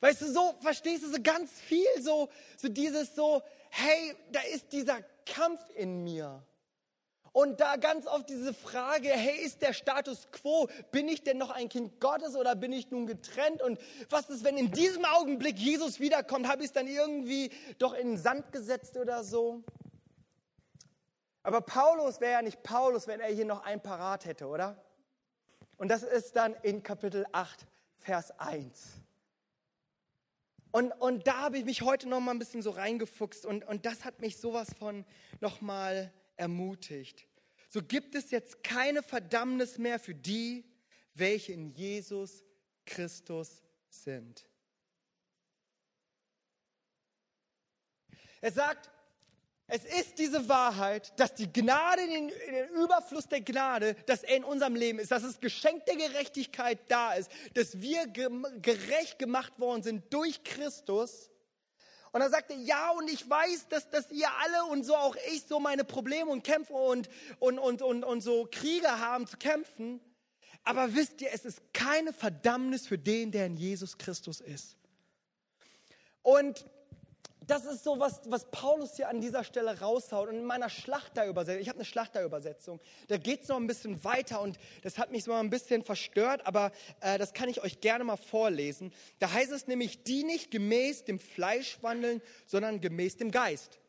Weißt 0.00 0.22
du, 0.22 0.32
so, 0.32 0.54
verstehst 0.60 1.04
du, 1.04 1.12
so 1.12 1.22
ganz 1.22 1.52
viel, 1.52 1.86
so, 2.00 2.30
so 2.56 2.68
dieses 2.68 3.14
so, 3.14 3.42
hey, 3.72 4.14
da 4.30 4.40
ist 4.52 4.72
dieser 4.72 5.00
Kampf 5.24 5.60
in 5.74 6.04
mir. 6.04 6.44
Und 7.32 7.60
da 7.60 7.76
ganz 7.76 8.06
oft 8.06 8.28
diese 8.28 8.52
Frage, 8.52 9.08
hey, 9.08 9.42
ist 9.42 9.62
der 9.62 9.72
Status 9.72 10.28
quo? 10.30 10.68
Bin 10.90 11.08
ich 11.08 11.24
denn 11.24 11.38
noch 11.38 11.48
ein 11.48 11.70
Kind 11.70 11.98
Gottes 11.98 12.36
oder 12.36 12.54
bin 12.54 12.74
ich 12.74 12.90
nun 12.90 13.06
getrennt? 13.06 13.62
Und 13.62 13.80
was 14.10 14.28
ist, 14.28 14.44
wenn 14.44 14.58
in 14.58 14.70
diesem 14.70 15.06
Augenblick 15.06 15.58
Jesus 15.58 15.98
wiederkommt? 15.98 16.46
Habe 16.46 16.60
ich 16.60 16.66
es 16.66 16.72
dann 16.72 16.86
irgendwie 16.86 17.50
doch 17.78 17.94
in 17.94 18.08
den 18.08 18.18
Sand 18.18 18.52
gesetzt 18.52 18.98
oder 18.98 19.24
so? 19.24 19.64
Aber 21.42 21.62
Paulus 21.62 22.20
wäre 22.20 22.32
ja 22.32 22.42
nicht 22.42 22.62
Paulus, 22.62 23.06
wenn 23.06 23.20
er 23.20 23.32
hier 23.32 23.46
noch 23.46 23.64
ein 23.64 23.82
Parat 23.82 24.26
hätte, 24.26 24.46
oder? 24.46 24.76
Und 25.78 25.88
das 25.88 26.02
ist 26.02 26.36
dann 26.36 26.54
in 26.62 26.82
Kapitel 26.82 27.24
8, 27.32 27.66
Vers 27.96 28.38
1. 28.38 29.01
Und, 30.72 30.90
und 30.92 31.26
da 31.26 31.36
habe 31.42 31.58
ich 31.58 31.64
mich 31.64 31.82
heute 31.82 32.08
noch 32.08 32.20
mal 32.20 32.32
ein 32.32 32.38
bisschen 32.38 32.62
so 32.62 32.70
reingefuchst 32.70 33.44
und, 33.44 33.64
und 33.64 33.84
das 33.84 34.04
hat 34.04 34.20
mich 34.20 34.38
sowas 34.38 34.72
von 34.78 35.04
noch 35.40 35.60
mal 35.60 36.12
ermutigt. 36.36 37.26
So 37.68 37.82
gibt 37.82 38.14
es 38.14 38.30
jetzt 38.30 38.64
keine 38.64 39.02
Verdammnis 39.02 39.78
mehr 39.78 39.98
für 39.98 40.14
die, 40.14 40.64
welche 41.14 41.52
in 41.52 41.70
Jesus 41.70 42.42
Christus 42.86 43.62
sind. 43.88 44.46
Er 48.40 48.50
sagt, 48.50 48.90
es 49.74 49.84
ist 49.84 50.18
diese 50.18 50.50
Wahrheit, 50.50 51.18
dass 51.18 51.34
die 51.34 51.50
Gnade, 51.50 52.06
den, 52.06 52.28
den 52.28 52.68
Überfluss 52.82 53.26
der 53.26 53.40
Gnade, 53.40 53.94
dass 54.04 54.22
er 54.22 54.36
in 54.36 54.44
unserem 54.44 54.74
Leben 54.74 54.98
ist, 54.98 55.10
dass 55.10 55.22
das 55.22 55.40
Geschenk 55.40 55.86
der 55.86 55.96
Gerechtigkeit 55.96 56.78
da 56.88 57.14
ist, 57.14 57.30
dass 57.54 57.80
wir 57.80 58.06
gerecht 58.06 59.18
gemacht 59.18 59.58
worden 59.58 59.82
sind 59.82 60.12
durch 60.12 60.44
Christus 60.44 61.30
und 62.12 62.20
er 62.20 62.28
sagte, 62.28 62.52
ja, 62.52 62.90
und 62.90 63.10
ich 63.10 63.28
weiß, 63.28 63.68
dass, 63.68 63.88
dass 63.88 64.10
ihr 64.10 64.28
alle 64.42 64.66
und 64.66 64.84
so 64.84 64.94
auch 64.94 65.16
ich 65.32 65.44
so 65.48 65.58
meine 65.58 65.84
Probleme 65.84 66.30
und 66.30 66.44
Kämpfe 66.44 66.74
und, 66.74 67.08
und, 67.38 67.58
und, 67.58 67.80
und, 67.80 68.04
und 68.04 68.20
so 68.20 68.46
Kriege 68.50 68.98
haben 68.98 69.26
zu 69.26 69.38
kämpfen. 69.38 70.00
Aber 70.64 70.94
wisst 70.94 71.22
ihr, 71.22 71.30
es 71.32 71.46
ist 71.46 71.62
keine 71.72 72.12
Verdammnis 72.12 72.86
für 72.86 72.98
den, 72.98 73.32
der 73.32 73.46
in 73.46 73.56
Jesus 73.56 73.96
Christus 73.96 74.42
ist. 74.42 74.76
Und 76.20 76.66
das 77.52 77.66
ist 77.66 77.84
so 77.84 78.00
was, 78.00 78.22
was 78.28 78.46
Paulus 78.46 78.96
hier 78.96 79.10
an 79.10 79.20
dieser 79.20 79.44
Stelle 79.44 79.78
raushaut. 79.78 80.30
Und 80.30 80.36
in 80.36 80.44
meiner 80.44 80.70
Schlachterübersetzung, 80.70 81.60
ich 81.60 81.68
habe 81.68 81.76
eine 81.76 81.84
Schlachterübersetzung, 81.84 82.80
da 83.08 83.18
geht 83.18 83.42
es 83.42 83.48
noch 83.48 83.58
ein 83.58 83.66
bisschen 83.66 84.02
weiter 84.04 84.40
und 84.40 84.58
das 84.82 84.96
hat 84.96 85.12
mich 85.12 85.24
so 85.24 85.34
ein 85.34 85.50
bisschen 85.50 85.82
verstört, 85.82 86.46
aber 86.46 86.72
äh, 87.00 87.18
das 87.18 87.34
kann 87.34 87.50
ich 87.50 87.62
euch 87.62 87.82
gerne 87.82 88.04
mal 88.04 88.16
vorlesen. 88.16 88.90
Da 89.18 89.32
heißt 89.32 89.52
es 89.52 89.66
nämlich, 89.66 90.02
die 90.02 90.24
nicht 90.24 90.50
gemäß 90.50 91.04
dem 91.04 91.20
Fleisch 91.20 91.76
wandeln, 91.82 92.22
sondern 92.46 92.80
gemäß 92.80 93.18
dem 93.18 93.30
Geist. 93.30 93.80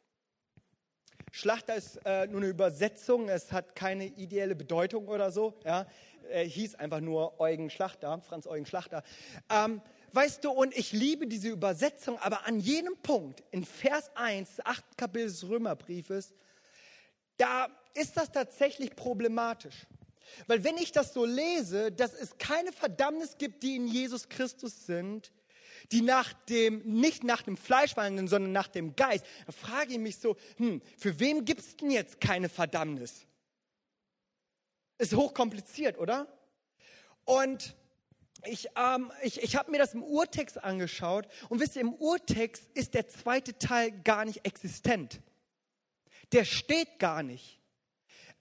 Schlachter 1.31 1.75
ist 1.75 2.01
äh, 2.05 2.27
nur 2.27 2.41
eine 2.41 2.49
Übersetzung, 2.49 3.29
es 3.29 3.53
hat 3.53 3.77
keine 3.77 4.07
ideelle 4.07 4.55
Bedeutung 4.55 5.07
oder 5.07 5.31
so. 5.31 5.53
Ja? 5.63 5.87
Er 6.29 6.43
hieß 6.43 6.75
einfach 6.75 6.99
nur 6.99 7.39
Eugen 7.39 7.69
Schlachter, 7.69 8.19
Franz 8.19 8.45
Eugen 8.45 8.65
Schlachter. 8.65 9.03
Ähm, 9.49 9.81
Weißt 10.13 10.43
du, 10.43 10.51
und 10.51 10.77
ich 10.77 10.91
liebe 10.91 11.25
diese 11.25 11.49
Übersetzung, 11.49 12.19
aber 12.19 12.45
an 12.45 12.59
jenem 12.59 12.95
Punkt, 12.97 13.43
in 13.49 13.65
Vers 13.65 14.15
1 14.15 14.57
des 14.57 14.65
8. 14.65 14.95
Kapitel 14.95 15.25
des 15.25 15.49
Römerbriefes, 15.49 16.35
da 17.37 17.67
ist 17.95 18.15
das 18.15 18.31
tatsächlich 18.31 18.95
problematisch. 18.95 19.87
Weil 20.45 20.63
wenn 20.63 20.77
ich 20.77 20.91
das 20.91 21.13
so 21.13 21.25
lese, 21.25 21.91
dass 21.91 22.13
es 22.13 22.37
keine 22.37 22.71
Verdammnis 22.71 23.39
gibt, 23.39 23.63
die 23.63 23.75
in 23.75 23.87
Jesus 23.87 24.29
Christus 24.29 24.85
sind, 24.85 25.31
die 25.91 26.03
nach 26.03 26.31
dem, 26.47 26.83
nicht 26.83 27.23
nach 27.23 27.41
dem 27.41 27.57
Fleisch 27.57 27.97
wandeln, 27.97 28.27
sondern 28.27 28.51
nach 28.51 28.67
dem 28.67 28.95
Geist, 28.95 29.25
dann 29.47 29.55
frage 29.55 29.93
ich 29.93 29.99
mich 29.99 30.17
so, 30.17 30.37
hm, 30.57 30.83
für 30.95 31.19
wem 31.19 31.43
gibt 31.43 31.61
es 31.61 31.75
denn 31.75 31.89
jetzt 31.89 32.21
keine 32.21 32.49
Verdammnis? 32.49 33.25
Ist 34.99 35.15
hochkompliziert, 35.15 35.97
oder? 35.97 36.27
Und 37.25 37.75
ich, 38.45 38.69
ähm, 38.75 39.11
ich, 39.21 39.41
ich 39.41 39.55
habe 39.55 39.71
mir 39.71 39.77
das 39.77 39.93
im 39.93 40.03
Urtext 40.03 40.63
angeschaut 40.63 41.27
und 41.49 41.59
wisst 41.59 41.75
ihr, 41.75 41.81
im 41.81 41.93
Urtext 41.93 42.63
ist 42.73 42.93
der 42.93 43.07
zweite 43.07 43.57
Teil 43.57 43.91
gar 44.03 44.25
nicht 44.25 44.45
existent. 44.45 45.19
Der 46.31 46.45
steht 46.45 46.99
gar 46.99 47.23
nicht. 47.23 47.59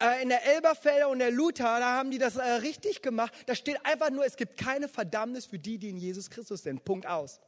Äh, 0.03 0.23
in 0.23 0.29
der 0.29 0.45
Elberfelder 0.45 1.09
und 1.09 1.21
der 1.21 1.31
Luther, 1.31 1.79
da 1.79 1.97
haben 1.97 2.11
die 2.11 2.19
das 2.19 2.37
äh, 2.37 2.43
richtig 2.43 3.03
gemacht. 3.03 3.33
Da 3.47 3.55
steht 3.55 3.85
einfach 3.85 4.11
nur, 4.11 4.25
es 4.25 4.37
gibt 4.37 4.57
keine 4.57 4.89
Verdammnis 4.89 5.47
für 5.47 5.59
die, 5.59 5.79
die 5.79 5.91
in 5.91 5.97
Jesus 5.97 6.31
Christus 6.31 6.63
sind. 6.63 6.85
Punkt 6.85 7.07
aus. 7.07 7.41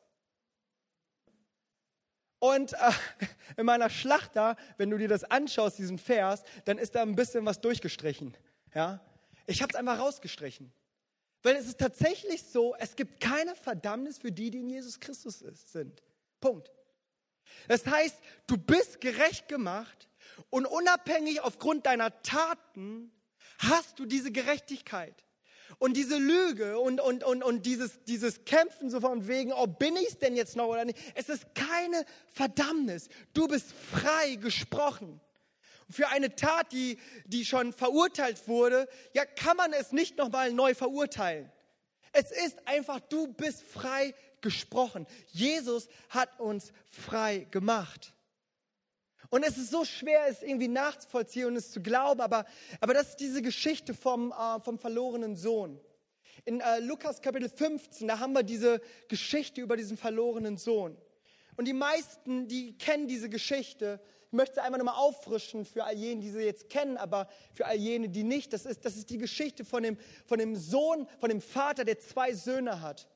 Und 2.38 2.74
äh, 2.74 2.76
in 3.56 3.66
meiner 3.66 3.90
Schlachter, 3.90 4.56
wenn 4.76 4.90
du 4.90 4.98
dir 4.98 5.08
das 5.08 5.24
anschaust, 5.24 5.78
diesen 5.78 5.98
Vers, 5.98 6.44
dann 6.64 6.78
ist 6.78 6.94
da 6.94 7.02
ein 7.02 7.16
bisschen 7.16 7.44
was 7.46 7.60
durchgestrichen. 7.60 8.36
Ja? 8.74 9.00
Ich 9.46 9.62
habe 9.62 9.70
es 9.72 9.76
einfach 9.76 9.98
rausgestrichen. 9.98 10.72
Weil 11.44 11.56
es 11.56 11.66
ist 11.66 11.78
tatsächlich 11.78 12.42
so, 12.42 12.74
es 12.78 12.96
gibt 12.96 13.20
keine 13.20 13.54
Verdammnis 13.54 14.16
für 14.16 14.32
die, 14.32 14.50
die 14.50 14.60
in 14.60 14.70
Jesus 14.70 14.98
Christus 14.98 15.44
sind. 15.66 16.02
Punkt. 16.40 16.72
Das 17.68 17.86
heißt, 17.86 18.16
du 18.46 18.56
bist 18.56 19.00
gerecht 19.02 19.46
gemacht 19.46 20.08
und 20.48 20.64
unabhängig 20.64 21.42
aufgrund 21.42 21.84
deiner 21.84 22.22
Taten 22.22 23.12
hast 23.58 23.98
du 23.98 24.06
diese 24.06 24.32
Gerechtigkeit. 24.32 25.22
Und 25.78 25.96
diese 25.96 26.16
Lüge 26.16 26.78
und, 26.78 27.00
und, 27.00 27.22
und, 27.24 27.42
und 27.42 27.66
dieses, 27.66 28.02
dieses 28.04 28.44
Kämpfen 28.46 28.90
so 28.90 29.00
von 29.00 29.28
wegen, 29.28 29.52
oh, 29.52 29.66
bin 29.66 29.96
ich 29.96 30.08
es 30.08 30.18
denn 30.18 30.36
jetzt 30.36 30.56
noch 30.56 30.68
oder 30.68 30.86
nicht? 30.86 30.98
Es 31.14 31.28
ist 31.28 31.54
keine 31.54 32.06
Verdammnis. 32.32 33.08
Du 33.34 33.48
bist 33.48 33.70
frei 33.72 34.36
gesprochen 34.36 35.20
für 35.90 36.08
eine 36.08 36.34
Tat, 36.34 36.72
die, 36.72 36.98
die 37.26 37.44
schon 37.44 37.72
verurteilt 37.72 38.46
wurde, 38.48 38.88
ja, 39.12 39.24
kann 39.24 39.56
man 39.56 39.72
es 39.72 39.92
nicht 39.92 40.16
nochmal 40.18 40.52
neu 40.52 40.74
verurteilen. 40.74 41.50
Es 42.12 42.30
ist 42.30 42.66
einfach, 42.66 43.00
du 43.00 43.26
bist 43.32 43.62
frei 43.62 44.14
gesprochen. 44.40 45.06
Jesus 45.32 45.88
hat 46.10 46.38
uns 46.38 46.72
frei 46.90 47.46
gemacht. 47.50 48.14
Und 49.30 49.42
es 49.42 49.58
ist 49.58 49.70
so 49.70 49.84
schwer, 49.84 50.26
es 50.28 50.42
irgendwie 50.42 50.68
nachzuvollziehen 50.68 51.46
und 51.46 51.56
es 51.56 51.72
zu 51.72 51.82
glauben, 51.82 52.20
aber, 52.20 52.44
aber 52.80 52.94
das 52.94 53.10
ist 53.10 53.16
diese 53.16 53.42
Geschichte 53.42 53.92
vom, 53.92 54.32
äh, 54.32 54.60
vom 54.60 54.78
verlorenen 54.78 55.34
Sohn. 55.34 55.80
In 56.44 56.60
äh, 56.60 56.78
Lukas 56.80 57.20
Kapitel 57.20 57.48
15, 57.48 58.06
da 58.06 58.20
haben 58.20 58.32
wir 58.32 58.44
diese 58.44 58.80
Geschichte 59.08 59.60
über 59.60 59.76
diesen 59.76 59.96
verlorenen 59.96 60.56
Sohn. 60.56 60.96
Und 61.56 61.66
die 61.66 61.72
meisten, 61.72 62.46
die 62.48 62.78
kennen 62.78 63.08
diese 63.08 63.28
Geschichte, 63.28 64.00
möchte 64.34 64.62
einfach 64.62 64.78
nochmal 64.78 64.96
auffrischen 64.96 65.64
für 65.64 65.84
all 65.84 65.94
jene, 65.94 66.20
die 66.20 66.30
sie 66.30 66.42
jetzt 66.42 66.68
kennen, 66.68 66.96
aber 66.96 67.28
für 67.52 67.66
all 67.66 67.76
jene, 67.76 68.08
die 68.08 68.24
nicht. 68.24 68.52
Das 68.52 68.66
ist, 68.66 68.84
das 68.84 68.96
ist 68.96 69.10
die 69.10 69.18
Geschichte 69.18 69.64
von 69.64 69.82
dem, 69.82 69.96
von 70.26 70.38
dem 70.38 70.56
Sohn, 70.56 71.08
von 71.18 71.30
dem 71.30 71.40
Vater, 71.40 71.84
der 71.84 71.98
zwei 71.98 72.34
Söhne 72.34 72.80
hat. 72.80 73.08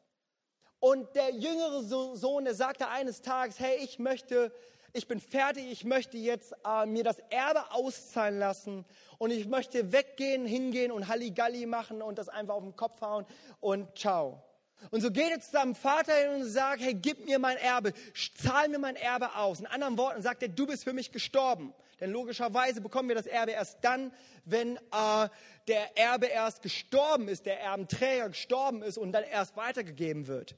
Und 0.80 1.14
der 1.14 1.34
jüngere 1.34 1.82
Sohn, 1.82 2.44
der 2.44 2.54
sagte 2.54 2.88
eines 2.88 3.20
Tages, 3.20 3.58
hey, 3.58 3.78
ich 3.82 3.98
möchte 3.98 4.52
ich 4.94 5.06
bin 5.06 5.20
fertig, 5.20 5.70
ich 5.70 5.84
möchte 5.84 6.16
jetzt 6.16 6.54
äh, 6.66 6.86
mir 6.86 7.04
das 7.04 7.18
Erbe 7.30 7.72
auszahlen 7.72 8.38
lassen 8.38 8.86
und 9.18 9.30
ich 9.30 9.46
möchte 9.46 9.92
weggehen, 9.92 10.46
hingehen 10.46 10.92
und 10.92 11.08
Halligalli 11.08 11.66
machen 11.66 12.00
und 12.00 12.18
das 12.18 12.28
einfach 12.28 12.54
auf 12.54 12.62
den 12.62 12.74
Kopf 12.74 13.00
hauen 13.02 13.26
und 13.60 13.96
ciao. 13.98 14.42
Und 14.90 15.00
so 15.00 15.10
geht 15.10 15.30
er 15.30 15.40
zu 15.40 15.50
seinem 15.50 15.74
Vater 15.74 16.14
hin 16.14 16.40
und 16.40 16.44
sagt, 16.44 16.80
hey, 16.80 16.94
gib 16.94 17.24
mir 17.24 17.38
mein 17.38 17.56
Erbe, 17.56 17.92
zahl 18.36 18.68
mir 18.68 18.78
mein 18.78 18.96
Erbe 18.96 19.34
aus. 19.34 19.60
In 19.60 19.66
anderen 19.66 19.98
Worten 19.98 20.22
sagt 20.22 20.42
er, 20.42 20.48
du 20.48 20.66
bist 20.66 20.84
für 20.84 20.92
mich 20.92 21.12
gestorben. 21.12 21.74
Denn 22.00 22.10
logischerweise 22.10 22.80
bekommen 22.80 23.08
wir 23.08 23.16
das 23.16 23.26
Erbe 23.26 23.52
erst 23.52 23.78
dann, 23.82 24.12
wenn 24.44 24.76
äh, 24.76 25.28
der 25.66 25.98
Erbe 25.98 26.26
erst 26.26 26.62
gestorben 26.62 27.28
ist, 27.28 27.44
der 27.44 27.60
Erbenträger 27.60 28.28
gestorben 28.28 28.82
ist 28.82 28.98
und 28.98 29.12
dann 29.12 29.24
erst 29.24 29.56
weitergegeben 29.56 30.26
wird. 30.26 30.52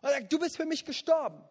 Und 0.00 0.08
er 0.08 0.14
sagt, 0.14 0.32
du 0.32 0.38
bist 0.38 0.56
für 0.56 0.66
mich 0.66 0.84
gestorben. 0.84 1.42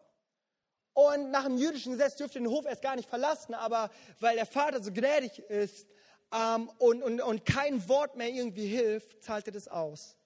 Und 0.93 1.29
nach 1.29 1.43
dem 1.43 1.57
jüdischen 1.57 1.91
Gesetz 1.91 2.15
dürfte 2.15 2.39
den 2.39 2.47
Hof 2.47 2.65
erst 2.65 2.81
gar 2.81 2.95
nicht 2.95 3.07
verlassen, 3.07 3.53
aber 3.53 3.91
weil 4.19 4.35
der 4.35 4.47
Vater 4.47 4.81
so 4.81 4.91
gnädig 4.91 5.37
ist 5.37 5.87
ähm, 6.33 6.71
und, 6.79 7.03
und, 7.03 7.21
und 7.21 7.45
kein 7.45 7.87
Wort 7.87 8.15
mehr 8.15 8.29
irgendwie 8.29 8.65
hilft, 8.65 9.23
zahlt 9.23 9.45
er 9.45 9.53
das 9.53 9.67
aus. 9.67 10.16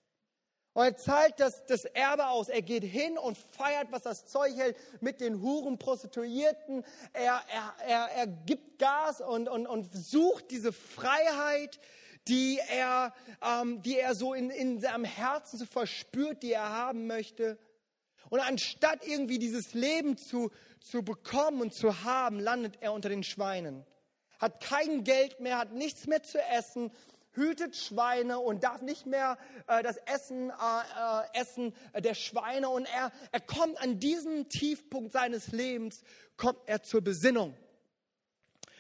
Und 0.74 0.84
er 0.84 0.96
zahlt 0.96 1.40
das, 1.40 1.66
das 1.66 1.84
Erbe 1.86 2.28
aus. 2.28 2.48
Er 2.48 2.62
geht 2.62 2.84
hin 2.84 3.18
und 3.18 3.38
feiert, 3.38 3.92
was 3.92 4.04
das 4.04 4.26
Zeug 4.26 4.56
hält, 4.56 4.78
mit 5.02 5.20
den 5.20 5.42
Huren, 5.42 5.78
Prostituierten. 5.78 6.86
Er, 7.12 7.42
er, 7.50 7.74
er, 7.86 8.12
er 8.16 8.28
gibt 8.28 8.80
Gas 8.80 9.20
und, 9.20 9.50
und, 9.50 9.68
und 9.68 9.94
sucht 9.94 10.50
diese 10.50 10.72
Freiheit, 10.72 11.80
die 12.28 12.60
er, 12.70 13.14
ähm, 13.42 13.82
die 13.82 13.98
er 13.98 14.16
so 14.16 14.34
in, 14.34 14.50
in 14.50 14.80
seinem 14.80 15.04
Herzen 15.04 15.60
so 15.60 15.66
verspürt, 15.66 16.42
die 16.42 16.54
er 16.54 16.70
haben 16.70 17.06
möchte. 17.06 17.58
Und 18.30 18.40
anstatt 18.40 19.06
irgendwie 19.06 19.40
dieses 19.40 19.74
Leben 19.74 20.18
zu, 20.18 20.52
zu 20.80 21.04
bekommen 21.04 21.60
und 21.60 21.74
zu 21.74 22.06
haben, 22.06 22.40
landet 22.40 22.78
er 22.80 22.94
unter 22.94 23.10
den 23.10 23.24
Schweinen. 23.24 23.86
Hat 24.40 24.64
kein 24.64 25.04
Geld 25.04 25.42
mehr, 25.42 25.58
hat 25.58 25.74
nichts 25.74 26.08
mehr 26.08 26.24
zu 26.24 26.42
essen, 26.42 26.92
hütet 27.34 27.76
Schweine 27.76 28.40
und 28.40 28.64
darf 28.64 28.82
nicht 28.82 29.06
mehr 29.06 29.38
äh, 29.68 29.84
das 29.84 29.98
Essen 30.06 30.50
äh, 30.50 30.54
äh, 30.54 31.40
essen 31.40 31.74
der 31.98 32.14
Schweine. 32.14 32.70
Und 32.70 32.86
er, 32.86 33.12
er 33.32 33.42
kommt 33.42 33.82
an 33.82 34.00
diesem 34.00 34.50
Tiefpunkt 34.50 35.14
seines 35.14 35.52
Lebens, 35.52 36.04
kommt 36.38 36.60
er 36.66 36.84
zur 36.84 37.02
Besinnung. 37.02 37.56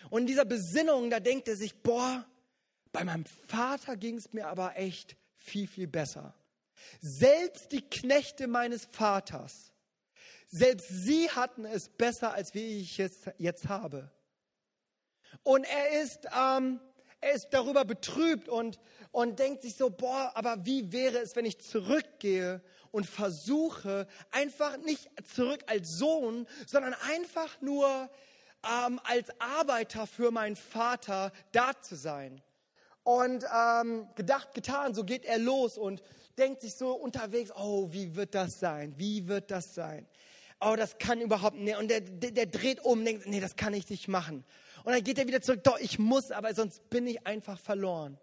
Und 0.10 0.22
in 0.22 0.28
dieser 0.28 0.46
Besinnung, 0.46 1.10
da 1.10 1.20
denkt 1.20 1.48
er 1.48 1.56
sich, 1.56 1.82
boah, 1.82 2.26
bei 2.92 3.04
meinem 3.04 3.26
Vater 3.26 3.96
ging 3.96 4.18
es 4.18 4.34
mir 4.34 4.48
aber 4.48 4.78
echt 4.78 5.16
viel, 5.38 5.68
viel 5.68 5.88
besser. 5.88 6.34
Selbst 7.00 7.72
die 7.72 7.82
Knechte 7.82 8.48
meines 8.48 8.86
Vaters, 8.86 9.72
selbst 10.48 10.90
sie 10.90 11.30
hatten 11.30 11.64
es 11.64 11.88
besser, 11.88 12.34
als 12.34 12.54
wie 12.54 12.82
ich 12.82 13.00
es 13.00 13.22
jetzt 13.38 13.70
habe. 13.70 14.12
Und 15.44 15.64
er 15.64 16.02
ist, 16.02 16.28
ähm, 16.38 16.82
ist 17.34 17.49
darüber 17.51 17.86
betrübt 17.86 18.49
und, 18.49 18.79
und 19.12 19.39
denkt 19.39 19.62
sich 19.62 19.75
so, 19.75 19.89
boah, 19.89 20.31
aber 20.36 20.65
wie 20.65 20.91
wäre 20.91 21.19
es, 21.19 21.36
wenn 21.36 21.45
ich 21.45 21.60
zurückgehe 21.60 22.62
und 22.91 23.05
versuche, 23.05 24.07
einfach 24.31 24.77
nicht 24.77 25.10
zurück 25.34 25.63
als 25.67 25.97
Sohn, 25.97 26.47
sondern 26.67 26.95
einfach 27.10 27.62
nur 27.62 28.10
ähm, 28.63 28.99
als 29.03 29.29
Arbeiter 29.39 30.07
für 30.07 30.31
meinen 30.31 30.55
Vater 30.55 31.31
da 31.51 31.79
zu 31.81 31.95
sein. 31.95 32.41
Und 33.03 33.45
ähm, 33.55 34.07
gedacht, 34.15 34.53
getan, 34.53 34.93
so 34.93 35.03
geht 35.03 35.25
er 35.25 35.39
los 35.39 35.77
und 35.77 36.03
denkt 36.38 36.62
sich 36.62 36.75
so 36.75 36.91
unterwegs, 36.93 37.51
oh, 37.55 37.91
wie 37.91 38.15
wird 38.15 38.36
das 38.36 38.60
sein? 38.60 38.93
Wie 38.97 39.27
wird 39.27 39.49
das 39.49 39.73
sein? 39.73 40.07
Oh, 40.60 40.75
das 40.77 40.99
kann 40.99 41.19
überhaupt 41.19 41.57
nicht. 41.57 41.77
Und 41.77 41.89
der, 41.89 42.01
der, 42.01 42.31
der 42.31 42.45
dreht 42.45 42.86
um, 42.86 43.03
denkt, 43.03 43.25
nee, 43.25 43.39
das 43.39 43.55
kann 43.55 43.73
ich 43.73 43.89
nicht 43.89 44.07
machen. 44.07 44.43
Und 44.84 44.94
dann 44.94 45.04
geht 45.04 45.17
er 45.17 45.28
wieder 45.28 45.41
zurück, 45.41 45.63
doch, 45.63 45.80
ich 45.80 46.00
muss, 46.00 46.32
aber 46.32 46.54
sonst 46.54 46.89
bin 46.89 47.08
ich 47.08 47.26
einfach 47.26 47.60
verloren. 47.60 48.17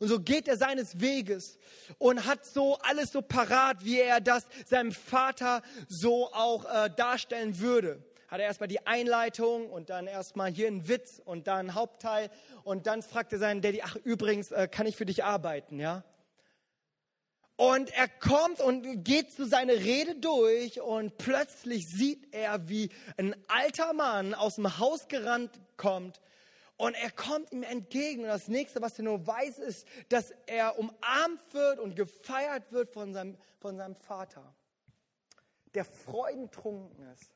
Und 0.00 0.08
so 0.08 0.18
geht 0.18 0.48
er 0.48 0.56
seines 0.56 1.00
Weges 1.00 1.58
und 1.98 2.24
hat 2.24 2.46
so 2.46 2.78
alles 2.78 3.12
so 3.12 3.20
parat, 3.20 3.84
wie 3.84 4.00
er 4.00 4.20
das 4.20 4.46
seinem 4.66 4.92
Vater 4.92 5.62
so 5.88 6.32
auch 6.32 6.64
äh, 6.64 6.90
darstellen 6.96 7.58
würde. 7.58 8.02
Hat 8.28 8.40
er 8.40 8.46
erstmal 8.46 8.68
die 8.68 8.86
Einleitung 8.86 9.68
und 9.68 9.90
dann 9.90 10.06
erstmal 10.06 10.50
hier 10.50 10.68
einen 10.68 10.88
Witz 10.88 11.20
und 11.22 11.48
dann 11.48 11.58
einen 11.58 11.74
Hauptteil 11.74 12.30
und 12.64 12.86
dann 12.86 13.02
fragt 13.02 13.32
er 13.34 13.38
seinen 13.38 13.60
Daddy, 13.60 13.82
ach 13.82 13.96
übrigens, 13.96 14.52
äh, 14.52 14.68
kann 14.68 14.86
ich 14.86 14.96
für 14.96 15.04
dich 15.04 15.24
arbeiten, 15.24 15.78
ja? 15.78 16.02
Und 17.60 17.92
er 17.92 18.08
kommt 18.08 18.62
und 18.62 19.04
geht 19.04 19.32
zu 19.32 19.44
seiner 19.44 19.74
Rede 19.74 20.14
durch 20.14 20.80
und 20.80 21.18
plötzlich 21.18 21.86
sieht 21.86 22.32
er, 22.32 22.70
wie 22.70 22.88
ein 23.18 23.36
alter 23.48 23.92
Mann 23.92 24.32
aus 24.32 24.54
dem 24.54 24.78
Haus 24.78 25.08
gerannt 25.08 25.60
kommt 25.76 26.22
und 26.78 26.94
er 26.94 27.10
kommt 27.10 27.52
ihm 27.52 27.62
entgegen. 27.62 28.22
Und 28.22 28.28
das 28.28 28.48
nächste, 28.48 28.80
was 28.80 28.98
er 28.98 29.04
nur 29.04 29.26
weiß, 29.26 29.58
ist, 29.58 29.86
dass 30.08 30.32
er 30.46 30.78
umarmt 30.78 31.52
wird 31.52 31.80
und 31.80 31.96
gefeiert 31.96 32.72
wird 32.72 32.94
von 32.94 33.12
seinem, 33.12 33.36
von 33.58 33.76
seinem 33.76 33.96
Vater, 33.96 34.54
der 35.74 35.84
freudentrunken 35.84 37.12
ist, 37.12 37.30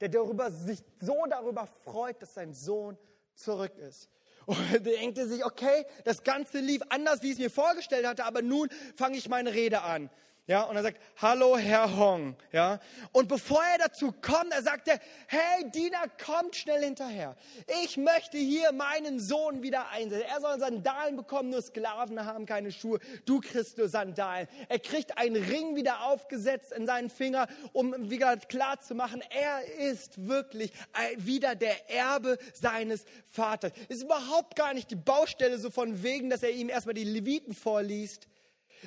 der 0.00 0.08
darüber, 0.08 0.50
sich 0.50 0.82
so 0.98 1.26
darüber 1.28 1.66
freut, 1.66 2.22
dass 2.22 2.32
sein 2.32 2.54
Sohn 2.54 2.96
zurück 3.34 3.76
ist. 3.76 4.08
Und 4.46 4.58
er 4.72 4.80
denkte 4.80 5.28
sich, 5.28 5.44
okay, 5.44 5.84
das 6.04 6.22
Ganze 6.22 6.60
lief 6.60 6.82
anders, 6.88 7.22
wie 7.22 7.28
ich 7.28 7.34
es 7.34 7.38
mir 7.38 7.50
vorgestellt 7.50 8.06
hatte, 8.06 8.24
aber 8.24 8.42
nun 8.42 8.68
fange 8.96 9.16
ich 9.16 9.28
meine 9.28 9.52
Rede 9.52 9.82
an. 9.82 10.10
Ja, 10.48 10.64
und 10.64 10.74
er 10.74 10.82
sagt, 10.82 11.00
hallo 11.18 11.56
Herr 11.56 11.96
Hong, 11.96 12.34
ja. 12.50 12.80
Und 13.12 13.28
bevor 13.28 13.62
er 13.62 13.78
dazu 13.78 14.10
kommt, 14.10 14.52
er 14.52 14.62
sagte, 14.62 14.98
hey 15.28 15.70
Diener, 15.70 16.02
kommt 16.24 16.56
schnell 16.56 16.82
hinterher. 16.82 17.36
Ich 17.84 17.96
möchte 17.96 18.38
hier 18.38 18.72
meinen 18.72 19.20
Sohn 19.20 19.62
wieder 19.62 19.90
einsetzen. 19.90 20.26
Er 20.28 20.40
soll 20.40 20.58
Sandalen 20.58 21.14
bekommen, 21.14 21.50
nur 21.50 21.62
Sklaven 21.62 22.26
haben 22.26 22.44
keine 22.44 22.72
Schuhe. 22.72 22.98
Du 23.24 23.40
kriegst 23.40 23.78
nur 23.78 23.88
Sandalen. 23.88 24.48
Er 24.68 24.80
kriegt 24.80 25.16
einen 25.16 25.40
Ring 25.44 25.76
wieder 25.76 26.06
aufgesetzt 26.06 26.72
in 26.72 26.86
seinen 26.86 27.08
Finger, 27.08 27.46
um 27.72 28.10
wieder 28.10 28.36
klar 28.36 28.80
zu 28.80 28.96
machen, 28.96 29.22
er 29.30 29.62
ist 29.78 30.26
wirklich 30.26 30.72
wieder 31.18 31.54
der 31.54 31.88
Erbe 31.88 32.36
seines 32.52 33.04
Vaters. 33.30 33.70
Ist 33.88 34.02
überhaupt 34.02 34.56
gar 34.56 34.74
nicht 34.74 34.90
die 34.90 34.96
Baustelle 34.96 35.58
so 35.58 35.70
von 35.70 36.02
wegen, 36.02 36.30
dass 36.30 36.42
er 36.42 36.50
ihm 36.50 36.68
erstmal 36.68 36.94
die 36.94 37.04
Leviten 37.04 37.54
vorliest 37.54 38.26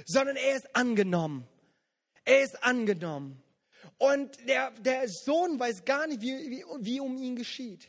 sondern 0.05 0.35
er 0.35 0.55
ist 0.55 0.75
angenommen. 0.75 1.47
Er 2.25 2.43
ist 2.43 2.63
angenommen. 2.63 3.41
Und 3.97 4.37
der, 4.47 4.71
der 4.71 5.07
Sohn 5.07 5.59
weiß 5.59 5.85
gar 5.85 6.07
nicht, 6.07 6.21
wie, 6.21 6.49
wie, 6.49 6.65
wie 6.79 6.99
um 6.99 7.17
ihn 7.17 7.35
geschieht. 7.35 7.87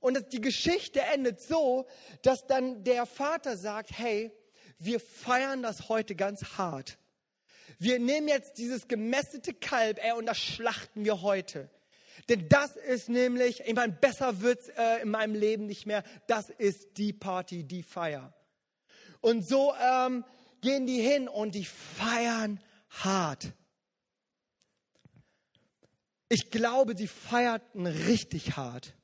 Und 0.00 0.32
die 0.32 0.40
Geschichte 0.40 1.00
endet 1.00 1.40
so, 1.40 1.86
dass 2.22 2.46
dann 2.46 2.84
der 2.84 3.06
Vater 3.06 3.56
sagt, 3.56 3.90
hey, 3.96 4.30
wir 4.78 5.00
feiern 5.00 5.62
das 5.62 5.88
heute 5.88 6.14
ganz 6.14 6.58
hart. 6.58 6.98
Wir 7.78 7.98
nehmen 7.98 8.28
jetzt 8.28 8.58
dieses 8.58 8.86
gemästete 8.86 9.54
Kalb, 9.54 9.98
ey, 10.02 10.12
und 10.12 10.26
das 10.26 10.38
schlachten 10.38 11.04
wir 11.04 11.22
heute. 11.22 11.70
Denn 12.28 12.48
das 12.48 12.76
ist 12.76 13.08
nämlich, 13.08 13.60
ich 13.60 13.74
meine, 13.74 13.92
besser 13.92 14.40
wird's 14.40 14.68
äh, 14.68 15.02
in 15.02 15.10
meinem 15.10 15.34
Leben 15.34 15.66
nicht 15.66 15.86
mehr. 15.86 16.04
Das 16.26 16.50
ist 16.50 16.96
die 16.96 17.12
Party, 17.12 17.64
die 17.64 17.82
Feier. 17.82 18.32
Und 19.20 19.42
so 19.46 19.74
ähm, 19.80 20.24
gehen 20.64 20.86
die 20.86 21.00
hin 21.00 21.28
und 21.28 21.54
die 21.54 21.64
feiern 21.64 22.58
hart. 22.88 23.52
Ich 26.28 26.50
glaube, 26.50 26.96
sie 26.96 27.06
feierten 27.06 27.86
richtig 27.86 28.56
hart. 28.56 28.94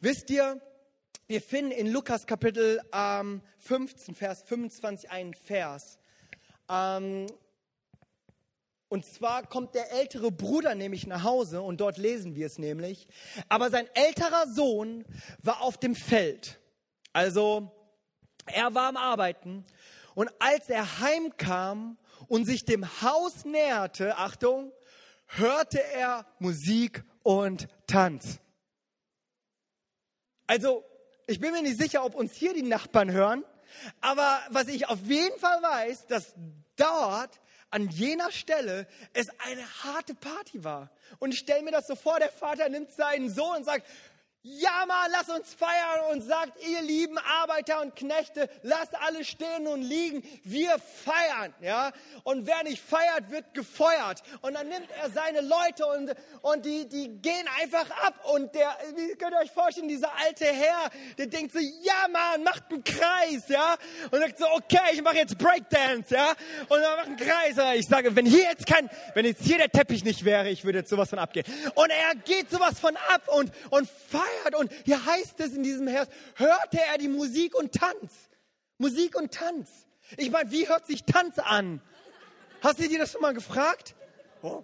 Wisst 0.00 0.30
ihr, 0.30 0.62
wir 1.26 1.42
finden 1.42 1.72
in 1.72 1.88
Lukas 1.88 2.26
Kapitel 2.26 2.80
ähm, 2.92 3.42
15, 3.58 4.14
Vers 4.14 4.44
25 4.44 5.10
einen 5.10 5.34
Vers. 5.34 5.98
Ähm, 6.70 7.26
und 8.88 9.04
zwar 9.04 9.48
kommt 9.48 9.74
der 9.74 9.90
ältere 9.90 10.30
Bruder 10.30 10.76
nämlich 10.76 11.08
nach 11.08 11.24
Hause 11.24 11.60
und 11.60 11.80
dort 11.80 11.98
lesen 11.98 12.36
wir 12.36 12.46
es 12.46 12.58
nämlich. 12.58 13.08
Aber 13.48 13.68
sein 13.68 13.88
älterer 13.94 14.46
Sohn 14.46 15.04
war 15.42 15.60
auf 15.60 15.76
dem 15.76 15.96
Feld. 15.96 16.60
Also 17.12 17.72
er 18.46 18.74
war 18.74 18.88
am 18.88 18.96
Arbeiten 18.96 19.66
und 20.16 20.30
als 20.38 20.70
er 20.70 21.00
heimkam 21.00 21.98
und 22.26 22.46
sich 22.46 22.64
dem 22.64 22.84
Haus 23.02 23.44
näherte, 23.44 24.16
Achtung, 24.16 24.72
hörte 25.26 25.82
er 25.92 26.26
Musik 26.38 27.04
und 27.22 27.68
Tanz. 27.86 28.38
Also, 30.46 30.84
ich 31.26 31.38
bin 31.38 31.52
mir 31.52 31.60
nicht 31.60 31.78
sicher, 31.78 32.02
ob 32.02 32.14
uns 32.14 32.34
hier 32.34 32.54
die 32.54 32.62
Nachbarn 32.62 33.12
hören, 33.12 33.44
aber 34.00 34.40
was 34.48 34.68
ich 34.68 34.88
auf 34.88 35.00
jeden 35.02 35.38
Fall 35.38 35.62
weiß, 35.62 36.06
dass 36.06 36.34
dort 36.76 37.38
an 37.70 37.90
jener 37.90 38.32
Stelle 38.32 38.86
es 39.12 39.28
eine 39.40 39.66
harte 39.84 40.14
Party 40.14 40.64
war. 40.64 40.90
Und 41.18 41.32
ich 41.32 41.40
stelle 41.40 41.62
mir 41.62 41.72
das 41.72 41.88
so 41.88 41.94
vor, 41.94 42.18
der 42.20 42.32
Vater 42.32 42.70
nimmt 42.70 42.90
seinen 42.90 43.28
Sohn 43.28 43.58
und 43.58 43.64
sagt, 43.64 43.86
ja 44.46 44.86
Mann, 44.86 45.10
lass 45.10 45.28
uns 45.28 45.54
feiern 45.54 46.12
und 46.12 46.22
sagt, 46.22 46.64
ihr 46.64 46.80
lieben 46.80 47.18
Arbeiter 47.18 47.80
und 47.82 47.96
Knechte, 47.96 48.48
lasst 48.62 48.94
alle 49.00 49.24
stehen 49.24 49.66
und 49.66 49.82
liegen, 49.82 50.22
wir 50.44 50.76
feiern, 50.78 51.52
ja. 51.60 51.90
Und 52.22 52.46
wer 52.46 52.62
nicht 52.62 52.80
feiert, 52.80 53.30
wird 53.30 53.54
gefeuert. 53.54 54.22
Und 54.42 54.54
dann 54.54 54.68
nimmt 54.68 54.88
er 55.02 55.10
seine 55.10 55.40
Leute 55.40 55.86
und, 55.86 56.14
und 56.42 56.64
die, 56.64 56.88
die 56.88 57.08
gehen 57.20 57.46
einfach 57.60 57.90
ab. 58.06 58.14
Und 58.32 58.54
der, 58.54 58.76
wie 58.94 59.16
könnt 59.16 59.32
ihr 59.32 59.40
euch 59.40 59.50
vorstellen, 59.50 59.88
dieser 59.88 60.12
alte 60.24 60.44
Herr, 60.44 60.90
der 61.18 61.26
denkt 61.26 61.52
so, 61.52 61.58
ja 61.58 62.08
Mann, 62.12 62.44
macht 62.44 62.70
einen 62.70 62.84
Kreis, 62.84 63.48
ja. 63.48 63.74
Und 64.10 64.20
sagt 64.20 64.38
so, 64.38 64.46
okay, 64.52 64.92
ich 64.92 65.02
mache 65.02 65.16
jetzt 65.16 65.36
Breakdance, 65.38 66.14
ja. 66.14 66.34
Und 66.68 66.80
dann 66.80 66.96
macht 66.96 67.06
einen 67.06 67.16
Kreis. 67.16 67.56
Ich 67.76 67.88
sage, 67.88 68.14
wenn 68.14 68.26
hier 68.26 68.44
jetzt 68.44 68.66
kein, 68.66 68.88
wenn 69.14 69.24
jetzt 69.24 69.42
hier 69.42 69.58
der 69.58 69.70
Teppich 69.70 70.04
nicht 70.04 70.24
wäre, 70.24 70.48
ich 70.50 70.64
würde 70.64 70.78
jetzt 70.78 70.90
sowas 70.90 71.10
von 71.10 71.18
abgehen. 71.18 71.46
Und 71.74 71.90
er 71.90 72.14
geht 72.14 72.50
sowas 72.50 72.78
von 72.78 72.96
ab 72.96 73.22
und, 73.26 73.50
und 73.70 73.88
feiert 74.08 74.35
gefeiert. 74.36 74.54
Und 74.54 74.72
hier 74.84 75.04
heißt 75.04 75.40
es 75.40 75.52
in 75.52 75.62
diesem 75.62 75.88
Vers, 75.88 76.08
hörte 76.34 76.78
er 76.80 76.98
die 76.98 77.08
Musik 77.08 77.54
und 77.54 77.72
Tanz. 77.72 78.12
Musik 78.78 79.16
und 79.16 79.32
Tanz. 79.32 79.70
Ich 80.16 80.30
meine, 80.30 80.50
wie 80.50 80.68
hört 80.68 80.86
sich 80.86 81.04
Tanz 81.04 81.38
an? 81.38 81.80
Hast 82.62 82.78
du 82.78 82.88
dir 82.88 82.98
das 82.98 83.12
schon 83.12 83.22
mal 83.22 83.34
gefragt? 83.34 83.94
Oh. 84.42 84.62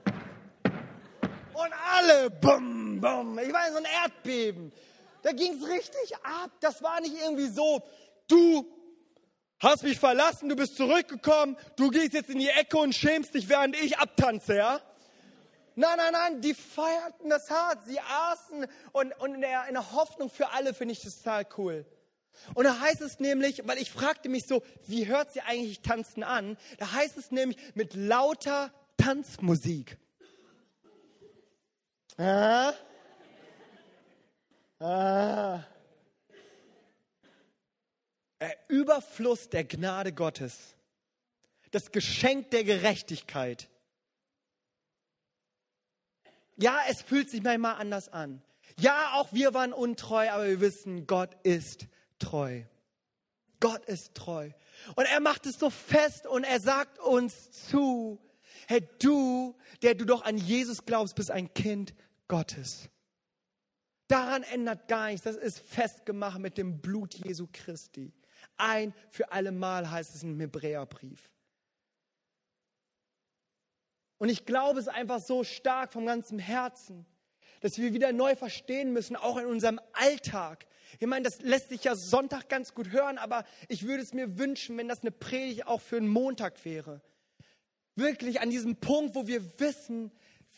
Und 1.55 1.73
alle, 1.93 2.31
bum, 2.31 3.01
bum. 3.01 3.39
Ich 3.39 3.53
meine, 3.53 3.73
so 3.73 3.79
ein 3.79 3.87
Erdbeben. 4.03 4.73
Da 5.23 5.33
ging 5.33 5.53
es 5.55 5.69
richtig 5.69 6.17
ab. 6.23 6.51
Das 6.61 6.83
war 6.83 7.01
nicht 7.01 7.15
irgendwie 7.21 7.49
so, 7.49 7.83
du 8.29 8.67
hast 9.61 9.85
mich 9.85 9.99
verlassen, 9.99 10.49
du 10.49 10.57
bist 10.57 10.77
zurückgekommen, 10.77 11.57
du 11.77 11.91
gehst 11.91 12.15
jetzt 12.15 12.31
in 12.31 12.39
die 12.39 12.49
Ecke 12.49 12.79
und 12.79 12.95
schämst 12.95 13.35
dich, 13.35 13.49
während 13.49 13.77
ich 13.77 13.99
abtanze, 13.99 14.57
ja? 14.57 14.81
Nein, 15.75 15.97
nein, 15.97 16.13
nein, 16.13 16.41
die 16.41 16.55
feierten 16.55 17.31
das 17.31 17.51
hart. 17.51 17.85
Sie 17.87 17.99
aßen 18.01 18.67
und, 18.93 19.13
und 19.21 19.35
in, 19.37 19.41
der, 19.41 19.67
in 19.69 19.75
der 19.75 19.93
Hoffnung 19.93 20.29
für 20.29 20.51
alle 20.51 20.75
finde 20.75 20.93
ich 20.93 21.03
das 21.03 21.19
total 21.19 21.47
cool. 21.57 21.87
Und 22.55 22.65
da 22.65 22.81
heißt 22.81 23.01
es 23.01 23.21
nämlich, 23.21 23.67
weil 23.67 23.79
ich 23.79 23.91
fragte 23.91 24.29
mich 24.29 24.47
so, 24.47 24.63
wie 24.87 25.07
hört 25.07 25.33
sie 25.33 25.41
eigentlich 25.43 25.81
Tanzen 25.81 26.23
an? 26.23 26.57
Da 26.79 26.93
heißt 26.93 27.17
es 27.17 27.31
nämlich 27.31 27.59
mit 27.75 27.95
lauter 27.95 28.73
Tanzmusik. 28.97 29.99
Ah. 32.17 32.73
Ah. 34.79 35.61
Der 38.41 38.57
Überfluss 38.69 39.49
der 39.49 39.65
Gnade 39.65 40.13
Gottes. 40.13 40.75
Das 41.71 41.91
Geschenk 41.93 42.51
der 42.51 42.65
Gerechtigkeit 42.65 43.69
ja, 46.63 46.79
es 46.89 47.03
fühlt 47.03 47.29
sich 47.29 47.43
manchmal 47.43 47.75
anders 47.75 48.09
an. 48.09 48.41
Ja, 48.79 49.13
auch 49.15 49.33
wir 49.33 49.53
waren 49.53 49.73
untreu, 49.73 50.31
aber 50.31 50.47
wir 50.47 50.61
wissen, 50.61 51.07
Gott 51.07 51.37
ist 51.43 51.89
treu. 52.19 52.63
Gott 53.61 53.85
ist 53.87 54.15
treu. 54.15 54.51
Und 54.97 55.05
er 55.05 55.21
macht 55.21 55.47
es 55.47 55.59
so 55.59 55.71
fest 55.71 56.27
und 56.27 56.45
er 56.45 56.61
sagt 56.61 56.99
uns 57.01 57.51
zu, 57.51 58.21
hey, 58.69 58.89
du, 59.01 59.57
der 59.83 59.95
du 59.95 60.05
doch 60.05 60.25
an 60.25 60.39
Jesus 60.39 60.85
glaubst, 60.85 61.17
bist 61.17 61.31
ein 61.31 61.53
Kind 61.53 61.95
Gottes. 62.29 62.89
Daran 64.09 64.43
ändert 64.43 64.89
gar 64.89 65.09
nichts. 65.09 65.25
Das 65.25 65.37
ist 65.37 65.59
festgemacht 65.59 66.39
mit 66.39 66.59
dem 66.59 66.81
Blut 66.81 67.15
Jesu 67.15 67.49
Christi. 67.53 68.13
Ein 68.57 68.95
für 69.11 69.33
alle 69.33 69.53
Mal 69.53 69.91
heißt 69.91 70.15
es 70.15 70.23
im 70.23 70.39
Hebräerbrief. 70.39 71.31
Und 74.23 74.29
ich 74.29 74.45
glaube 74.45 74.79
es 74.79 74.87
einfach 74.87 75.19
so 75.19 75.43
stark 75.43 75.93
vom 75.93 76.07
ganzen 76.07 76.39
Herzen, 76.39 77.07
dass 77.61 77.79
wir 77.79 77.93
wieder 77.93 78.13
neu 78.13 78.37
verstehen 78.37 78.93
müssen, 78.93 79.17
auch 79.17 79.37
in 79.37 79.47
unserem 79.47 79.81
Alltag. 79.95 80.65
Ich 81.01 81.09
meine, 81.09 81.25
das 81.25 81.41
lässt 81.41 81.71
sich 81.71 81.83
ja 81.83 81.97
Sonntag 81.97 82.49
ganz 82.49 82.73
gut 82.73 82.93
hören, 82.93 83.19
aber 83.19 83.45
ich 83.67 83.85
würde 83.85 84.01
es 84.01 84.15
mir 84.15 84.39
wünschen, 84.39 84.79
wenn 84.79 84.87
das 84.87 85.01
eine 85.01 85.11
Predigt 85.11 85.67
auch 85.67 85.81
für 85.81 85.97
einen 85.97 86.07
Montag 86.07 86.65
wäre. 86.65 87.01
Wirklich 87.97 88.41
an 88.41 88.51
diesem 88.51 88.77
Punkt, 88.77 89.17
wo 89.17 89.27
wir 89.27 89.59
wissen, 89.59 90.13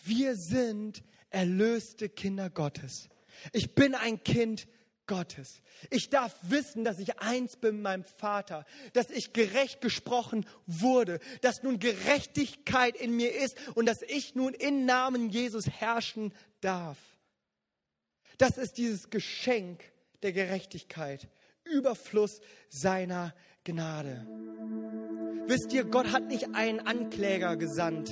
wir 0.05 0.37
sind 0.37 1.03
erlöste 1.31 2.11
Kinder 2.11 2.51
Gottes. 2.51 3.09
Ich 3.55 3.75
bin 3.75 3.95
ein 3.95 4.23
Kind 4.25 4.69
Gottes. 5.07 5.61
Ich 5.91 6.09
darf 6.11 6.35
wissen, 6.43 6.85
dass 6.85 6.99
ich 6.99 7.19
eins 7.19 7.57
bin 7.57 7.77
mit 7.77 7.83
meinem 7.83 8.05
Vater, 8.05 8.65
dass 8.93 9.11
ich 9.11 9.33
gerecht 9.33 9.81
gesprochen 9.81 10.47
wurde, 10.67 11.21
dass 11.43 11.63
nun 11.63 11.79
Gerechtigkeit 11.79 12.97
in 12.97 13.15
mir 13.15 13.35
ist 13.35 13.57
und 13.75 13.87
dass 13.87 14.03
ich 14.03 14.35
nun 14.35 14.55
im 14.55 14.87
Namen 14.87 15.29
Jesus 15.29 15.69
herrschen 15.69 16.33
darf. 16.61 16.99
Das 18.39 18.57
ist 18.57 18.79
dieses 18.79 19.11
Geschenk 19.11 19.85
der 20.23 20.33
Gerechtigkeit, 20.33 21.29
Überfluss 21.65 22.41
seiner 22.69 23.35
Gnade. 23.65 24.27
Wisst 25.47 25.73
ihr, 25.73 25.85
Gott 25.85 26.13
hat 26.13 26.29
nicht 26.29 26.55
einen 26.55 26.81
Ankläger 26.81 27.57
gesandt, 27.57 28.09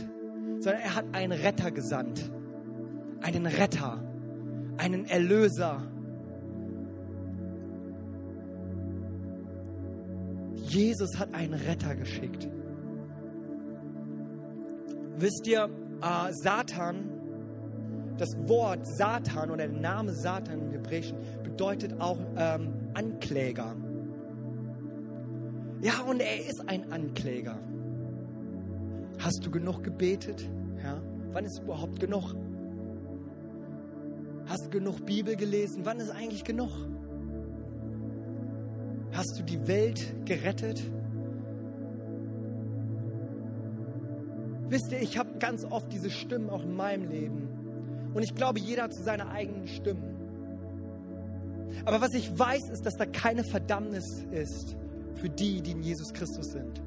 sondern 0.58 0.82
er 0.82 0.94
hat 0.94 1.06
einen 1.14 1.32
Retter 1.32 1.70
gesandt. 1.70 2.30
Einen 3.20 3.46
Retter, 3.46 4.02
einen 4.76 5.06
Erlöser 5.06 5.88
Jesus 10.72 11.18
hat 11.18 11.34
einen 11.34 11.54
Retter 11.54 11.94
geschickt. 11.94 12.48
Wisst 15.18 15.46
ihr, 15.46 15.68
äh, 16.00 16.32
Satan, 16.32 17.10
das 18.16 18.30
Wort 18.48 18.86
Satan 18.86 19.50
oder 19.50 19.68
der 19.68 19.78
Name 19.78 20.12
Satan 20.12 20.62
im 20.62 20.70
Hebräischen 20.70 21.18
bedeutet 21.42 22.00
auch 22.00 22.18
ähm, 22.36 22.72
Ankläger. 22.94 23.76
Ja, 25.82 26.00
und 26.08 26.20
er 26.20 26.38
ist 26.40 26.66
ein 26.68 26.90
Ankläger. 26.90 27.58
Hast 29.18 29.44
du 29.44 29.50
genug 29.50 29.82
gebetet? 29.82 30.48
Ja? 30.82 31.02
Wann 31.32 31.44
ist 31.44 31.60
überhaupt 31.60 32.00
genug? 32.00 32.34
Hast 34.46 34.66
du 34.66 34.70
genug 34.70 35.04
Bibel 35.04 35.36
gelesen? 35.36 35.84
Wann 35.84 35.98
ist 36.00 36.10
eigentlich 36.10 36.44
genug? 36.44 36.70
Hast 39.12 39.38
du 39.38 39.42
die 39.42 39.66
Welt 39.68 40.14
gerettet? 40.24 40.82
Wisst 44.68 44.90
ihr, 44.90 45.02
ich 45.02 45.18
habe 45.18 45.38
ganz 45.38 45.64
oft 45.64 45.92
diese 45.92 46.10
Stimmen 46.10 46.48
auch 46.48 46.62
in 46.62 46.74
meinem 46.74 47.10
Leben. 47.10 47.48
Und 48.14 48.22
ich 48.22 48.34
glaube, 48.34 48.58
jeder 48.58 48.84
hat 48.84 48.94
so 48.94 49.02
seine 49.02 49.30
eigenen 49.30 49.68
Stimmen. 49.68 50.12
Aber 51.84 52.00
was 52.00 52.14
ich 52.14 52.38
weiß, 52.38 52.70
ist, 52.70 52.86
dass 52.86 52.96
da 52.96 53.04
keine 53.06 53.44
Verdammnis 53.44 54.24
ist 54.30 54.76
für 55.16 55.28
die, 55.28 55.60
die 55.60 55.72
in 55.72 55.82
Jesus 55.82 56.12
Christus 56.12 56.52
sind. 56.52 56.82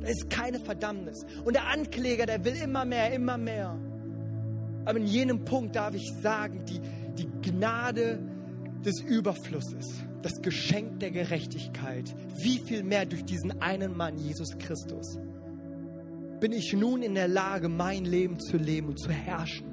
Da 0.00 0.08
ist 0.08 0.28
keine 0.28 0.58
Verdammnis. 0.60 1.24
Und 1.44 1.54
der 1.54 1.68
Ankläger, 1.68 2.26
der 2.26 2.44
will 2.44 2.56
immer 2.56 2.84
mehr, 2.84 3.12
immer 3.12 3.38
mehr. 3.38 3.78
Aber 4.84 4.98
in 4.98 5.06
jenem 5.06 5.44
Punkt 5.44 5.76
darf 5.76 5.94
ich 5.94 6.12
sagen, 6.20 6.64
die, 6.66 6.80
die 7.16 7.28
Gnade 7.40 8.18
des 8.84 9.00
Überflusses, 9.00 10.04
das 10.22 10.40
Geschenk 10.40 11.00
der 11.00 11.10
Gerechtigkeit, 11.10 12.14
wie 12.36 12.58
viel 12.58 12.82
mehr 12.82 13.06
durch 13.06 13.24
diesen 13.24 13.60
einen 13.60 13.96
Mann, 13.96 14.16
Jesus 14.18 14.56
Christus, 14.58 15.18
bin 16.40 16.52
ich 16.52 16.72
nun 16.72 17.02
in 17.02 17.14
der 17.14 17.28
Lage, 17.28 17.68
mein 17.68 18.04
Leben 18.04 18.38
zu 18.38 18.56
leben 18.56 18.88
und 18.88 18.98
zu 18.98 19.10
herrschen. 19.10 19.66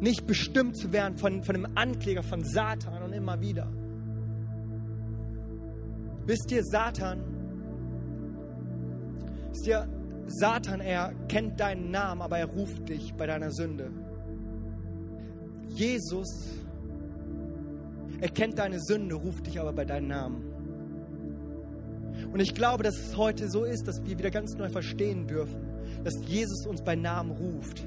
Nicht 0.00 0.26
bestimmt 0.26 0.76
zu 0.76 0.92
werden 0.92 1.16
von, 1.16 1.42
von 1.42 1.54
dem 1.54 1.76
Ankläger, 1.76 2.22
von 2.22 2.42
Satan 2.44 3.02
und 3.02 3.12
immer 3.12 3.40
wieder. 3.40 3.70
Wisst 6.24 6.50
ihr, 6.50 6.64
Satan, 6.64 7.20
wisst 9.50 9.66
ihr, 9.66 9.88
Satan, 10.26 10.80
er 10.80 11.12
kennt 11.28 11.60
deinen 11.60 11.90
Namen, 11.90 12.22
aber 12.22 12.38
er 12.38 12.46
ruft 12.46 12.88
dich 12.88 13.12
bei 13.14 13.26
deiner 13.26 13.50
Sünde. 13.50 13.90
Jesus 15.68 16.61
er 18.22 18.28
kennt 18.28 18.56
deine 18.60 18.78
Sünde, 18.78 19.16
ruft 19.16 19.48
dich 19.48 19.58
aber 19.58 19.72
bei 19.72 19.84
deinem 19.84 20.06
Namen. 20.06 20.44
Und 22.32 22.38
ich 22.38 22.54
glaube, 22.54 22.84
dass 22.84 22.96
es 22.96 23.16
heute 23.16 23.50
so 23.50 23.64
ist, 23.64 23.88
dass 23.88 24.00
wir 24.04 24.16
wieder 24.16 24.30
ganz 24.30 24.54
neu 24.54 24.68
verstehen 24.68 25.26
dürfen, 25.26 25.60
dass 26.04 26.14
Jesus 26.24 26.64
uns 26.66 26.82
bei 26.82 26.94
Namen 26.94 27.32
ruft. 27.32 27.84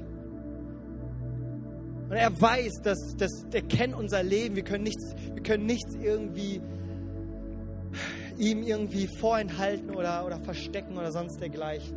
Und 2.10 2.12
er 2.12 2.38
weiß, 2.38 2.82
dass, 2.82 3.16
dass 3.16 3.46
er 3.50 3.62
kennt 3.62 3.94
unser 3.94 4.22
Leben. 4.22 4.56
Wir 4.56 4.62
können 4.62 4.84
nichts, 4.84 5.14
wir 5.32 5.42
können 5.42 5.64
nichts 5.64 5.94
irgendwie 5.94 6.60
ihm 8.36 8.62
irgendwie 8.62 9.06
vorenthalten 9.06 9.88
oder, 9.88 10.26
oder 10.26 10.38
verstecken 10.40 10.98
oder 10.98 11.12
sonst 11.12 11.40
dergleichen. 11.40 11.96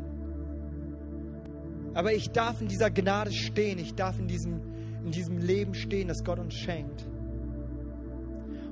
Aber 1.93 2.13
ich 2.13 2.29
darf 2.29 2.61
in 2.61 2.69
dieser 2.69 2.89
Gnade 2.89 3.33
stehen. 3.33 3.79
Ich 3.79 3.95
darf 3.95 4.17
in 4.17 4.29
diesem, 4.29 4.61
in 5.03 5.11
diesem 5.11 5.39
Leben 5.39 5.73
stehen, 5.73 6.07
das 6.07 6.23
Gott 6.23 6.39
uns 6.39 6.53
schenkt. 6.53 7.05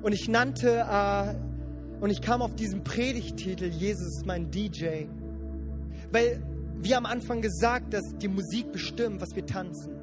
Und 0.02 0.14
ich 0.14 0.28
nannte, 0.28 0.86
äh, 0.90 1.36
und 2.00 2.10
ich 2.10 2.22
kam 2.22 2.42
auf 2.42 2.56
diesen 2.56 2.84
Predigtitel, 2.84 3.66
Jesus 3.66 4.18
ist 4.18 4.26
mein 4.26 4.52
DJ. 4.52 5.06
Weil 6.12 6.42
wir 6.82 6.98
am 6.98 7.06
Anfang 7.06 7.42
gesagt, 7.42 7.94
dass 7.94 8.04
die 8.18 8.28
Musik 8.28 8.72
bestimmt, 8.72 9.22
was 9.22 9.36
wir 9.36 9.46
tanzen. 9.46 9.94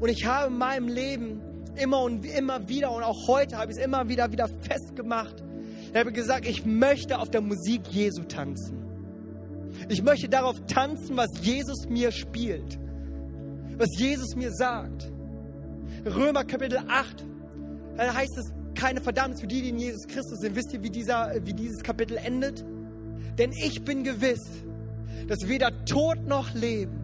Und 0.00 0.08
ich 0.08 0.26
habe 0.26 0.48
in 0.48 0.58
meinem 0.58 0.88
Leben 0.88 1.40
immer 1.76 2.02
und 2.02 2.24
immer 2.24 2.68
wieder 2.68 2.92
und 2.92 3.02
auch 3.02 3.26
heute 3.26 3.56
habe 3.56 3.70
ich 3.72 3.78
es 3.78 3.84
immer 3.84 4.08
wieder 4.08 4.30
wieder 4.32 4.48
festgemacht. 4.48 5.42
Ich 5.92 5.98
habe 5.98 6.12
gesagt, 6.12 6.46
ich 6.46 6.66
möchte 6.66 7.18
auf 7.18 7.30
der 7.30 7.40
Musik 7.40 7.82
Jesu 7.88 8.22
tanzen. 8.24 8.76
Ich 9.88 10.02
möchte 10.02 10.28
darauf 10.28 10.60
tanzen, 10.66 11.16
was 11.16 11.30
Jesus 11.40 11.88
mir 11.88 12.10
spielt, 12.12 12.78
was 13.76 13.88
Jesus 13.98 14.34
mir 14.34 14.52
sagt. 14.52 15.10
Römer 16.04 16.44
Kapitel 16.44 16.78
8, 16.88 17.24
da 17.96 18.14
heißt 18.14 18.36
es, 18.38 18.52
keine 18.78 19.00
Verdammnis 19.00 19.40
für 19.40 19.48
die, 19.48 19.60
die 19.60 19.70
in 19.70 19.78
Jesus 19.78 20.06
Christus 20.06 20.38
sind. 20.38 20.54
Wisst 20.54 20.72
ihr, 20.72 20.82
wie, 20.82 20.90
dieser, 20.90 21.34
wie 21.44 21.52
dieses 21.52 21.82
Kapitel 21.82 22.16
endet? 22.16 22.64
Denn 23.36 23.52
ich 23.52 23.82
bin 23.84 24.04
gewiss, 24.04 24.40
dass 25.26 25.48
weder 25.48 25.84
Tod 25.84 26.24
noch 26.26 26.54
Leben, 26.54 26.96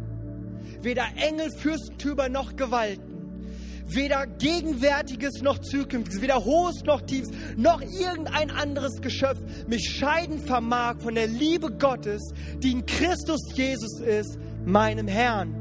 weder 0.83 1.05
Engel, 1.17 1.51
Fürstentümer 1.51 2.29
noch 2.29 2.55
Gewalten, 2.55 3.43
weder 3.87 4.27
Gegenwärtiges 4.27 5.43
noch 5.43 5.59
Zukünftiges, 5.59 6.23
weder 6.23 6.45
Hohes 6.45 6.85
noch 6.85 7.03
Tiefes, 7.03 7.31
noch 7.57 7.83
irgendein 7.83 8.51
anderes 8.51 9.01
Geschöpf 9.01 9.41
mich 9.67 9.91
scheiden 9.91 10.39
vermag 10.39 11.01
von 11.01 11.17
der 11.17 11.27
Liebe 11.27 11.73
Gottes, 11.73 12.23
die 12.59 12.71
in 12.71 12.87
Christus 12.87 13.41
Jesus 13.55 14.01
ist, 14.01 14.39
meinem 14.65 15.09
Herrn. 15.09 15.61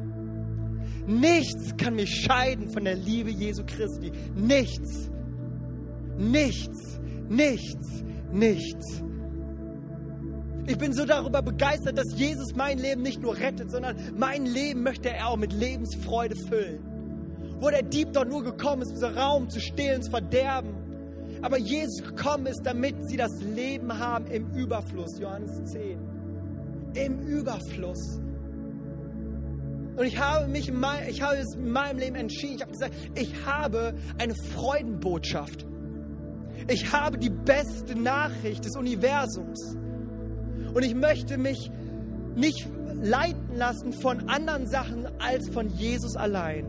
Nichts 1.07 1.75
kann 1.75 1.95
mich 1.95 2.21
scheiden 2.21 2.69
von 2.69 2.85
der 2.85 2.95
Liebe 2.95 3.31
Jesu 3.31 3.63
Christi. 3.65 4.11
Nichts. 4.35 5.09
Nichts. 6.17 6.99
Nichts. 7.29 8.03
Nichts. 8.31 9.03
Ich 10.65 10.77
bin 10.77 10.93
so 10.93 11.05
darüber 11.05 11.41
begeistert, 11.41 11.97
dass 11.97 12.17
Jesus 12.17 12.55
mein 12.55 12.77
Leben 12.77 13.01
nicht 13.01 13.21
nur 13.21 13.37
rettet, 13.37 13.69
sondern 13.69 13.97
mein 14.17 14.45
Leben 14.45 14.81
möchte 14.81 15.09
er 15.09 15.27
auch 15.27 15.35
mit 15.35 15.51
Lebensfreude 15.51 16.35
füllen. 16.35 16.79
Wo 17.59 17.69
der 17.69 17.83
Dieb 17.83 18.13
doch 18.13 18.25
nur 18.25 18.43
gekommen 18.43 18.81
ist, 18.81 18.93
dieser 18.93 19.15
Raum 19.15 19.49
zu 19.49 19.59
stehlen, 19.59 20.01
zu 20.01 20.11
verderben. 20.11 20.73
Aber 21.41 21.57
Jesus 21.57 22.01
gekommen 22.03 22.45
ist, 22.45 22.61
damit 22.63 22.95
sie 23.09 23.17
das 23.17 23.41
Leben 23.41 23.99
haben 23.99 24.27
im 24.27 24.51
Überfluss. 24.51 25.19
Johannes 25.19 25.63
10. 25.65 25.99
Im 26.93 27.19
Überfluss. 27.21 28.21
Und 29.95 30.05
ich 30.05 30.17
habe 30.17 30.47
mich, 30.47 30.69
in 30.69 30.79
mein, 30.79 31.09
ich 31.09 31.21
habe 31.21 31.35
es 31.35 31.55
in 31.55 31.69
meinem 31.69 31.99
Leben 31.99 32.15
entschieden. 32.15 32.55
Ich 32.55 32.61
habe 32.61 32.71
gesagt, 32.71 32.95
ich 33.15 33.45
habe 33.45 33.95
eine 34.17 34.33
Freudenbotschaft. 34.33 35.65
Ich 36.67 36.91
habe 36.91 37.17
die 37.17 37.29
beste 37.29 37.95
Nachricht 37.95 38.65
des 38.65 38.75
Universums. 38.75 39.75
Und 40.73 40.83
ich 40.83 40.95
möchte 40.95 41.37
mich 41.37 41.71
nicht 42.35 42.69
leiten 43.01 43.55
lassen 43.55 43.93
von 43.93 44.29
anderen 44.29 44.65
Sachen 44.67 45.07
als 45.19 45.49
von 45.49 45.67
Jesus 45.69 46.15
allein. 46.15 46.65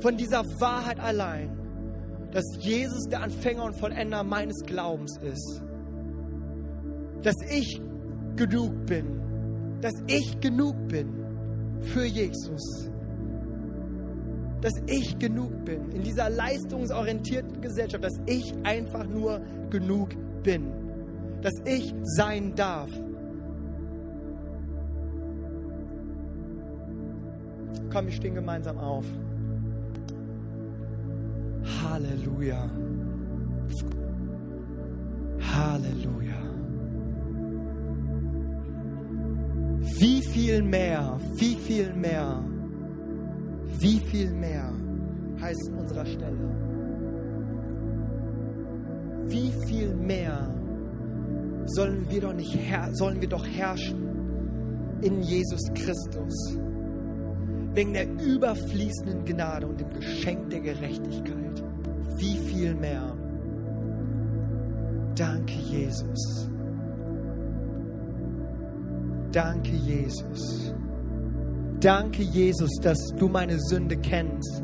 Von 0.00 0.16
dieser 0.16 0.44
Wahrheit 0.60 0.98
allein. 1.00 1.56
Dass 2.32 2.44
Jesus 2.58 3.08
der 3.08 3.22
Anfänger 3.22 3.64
und 3.64 3.78
Vollender 3.78 4.24
meines 4.24 4.62
Glaubens 4.64 5.16
ist. 5.18 5.62
Dass 7.22 7.36
ich 7.50 7.80
genug 8.36 8.86
bin. 8.86 9.78
Dass 9.80 9.94
ich 10.06 10.38
genug 10.40 10.88
bin 10.88 11.24
für 11.82 12.04
Jesus. 12.04 12.90
Dass 14.60 14.74
ich 14.86 15.18
genug 15.18 15.64
bin 15.64 15.90
in 15.92 16.02
dieser 16.02 16.30
leistungsorientierten 16.30 17.60
Gesellschaft, 17.60 18.02
dass 18.02 18.18
ich 18.26 18.52
einfach 18.64 19.06
nur 19.06 19.40
genug 19.70 20.10
bin 20.42 20.72
dass 21.42 21.54
ich 21.64 21.94
sein 22.02 22.54
darf. 22.54 22.90
Komm, 27.90 28.06
wir 28.06 28.12
stehen 28.12 28.34
gemeinsam 28.34 28.78
auf. 28.78 29.04
Halleluja. 31.82 32.68
Halleluja. 35.40 36.34
Wie 40.00 40.22
viel 40.22 40.62
mehr, 40.62 41.18
wie 41.36 41.54
viel 41.56 41.92
mehr, 41.94 42.44
wie 43.80 44.00
viel 44.00 44.32
mehr 44.32 44.72
heißt 45.40 45.70
unserer 45.78 46.06
Stelle. 46.06 46.48
Wie 49.26 49.52
viel 49.66 49.94
mehr 49.94 50.52
sollen 51.66 52.06
wir 52.08 52.20
doch 52.20 52.32
nicht 52.32 52.58
sollen 52.92 53.20
wir 53.20 53.28
doch 53.28 53.46
herrschen 53.46 54.98
in 55.02 55.22
Jesus 55.22 55.62
Christus. 55.74 56.58
Wegen 57.74 57.92
der 57.92 58.08
überfließenden 58.20 59.24
Gnade 59.24 59.66
und 59.68 59.80
dem 59.80 59.90
Geschenk 59.90 60.50
der 60.50 60.60
Gerechtigkeit. 60.60 61.62
Wie 62.16 62.36
viel 62.48 62.74
mehr. 62.74 63.16
Danke, 65.14 65.54
Jesus. 65.54 66.50
Danke, 69.30 69.70
Jesus. 69.70 70.74
Danke, 71.80 72.22
Jesus, 72.22 72.70
dass 72.82 72.98
du 73.16 73.28
meine 73.28 73.60
Sünde 73.60 73.96
kennst, 73.96 74.62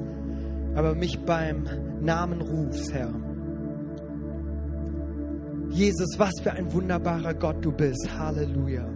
aber 0.75 0.95
mich 0.97 1.19
beim 1.21 1.65
Namen 2.01 2.41
rufst, 2.41 2.93
Herr. 2.93 3.15
Jesus, 5.71 6.19
was 6.19 6.33
für 6.43 6.53
ein 6.53 6.73
wunderbarer 6.73 7.35
Gott 7.35 7.65
du 7.65 7.71
bist. 7.71 8.09
Halleluja. 8.19 8.89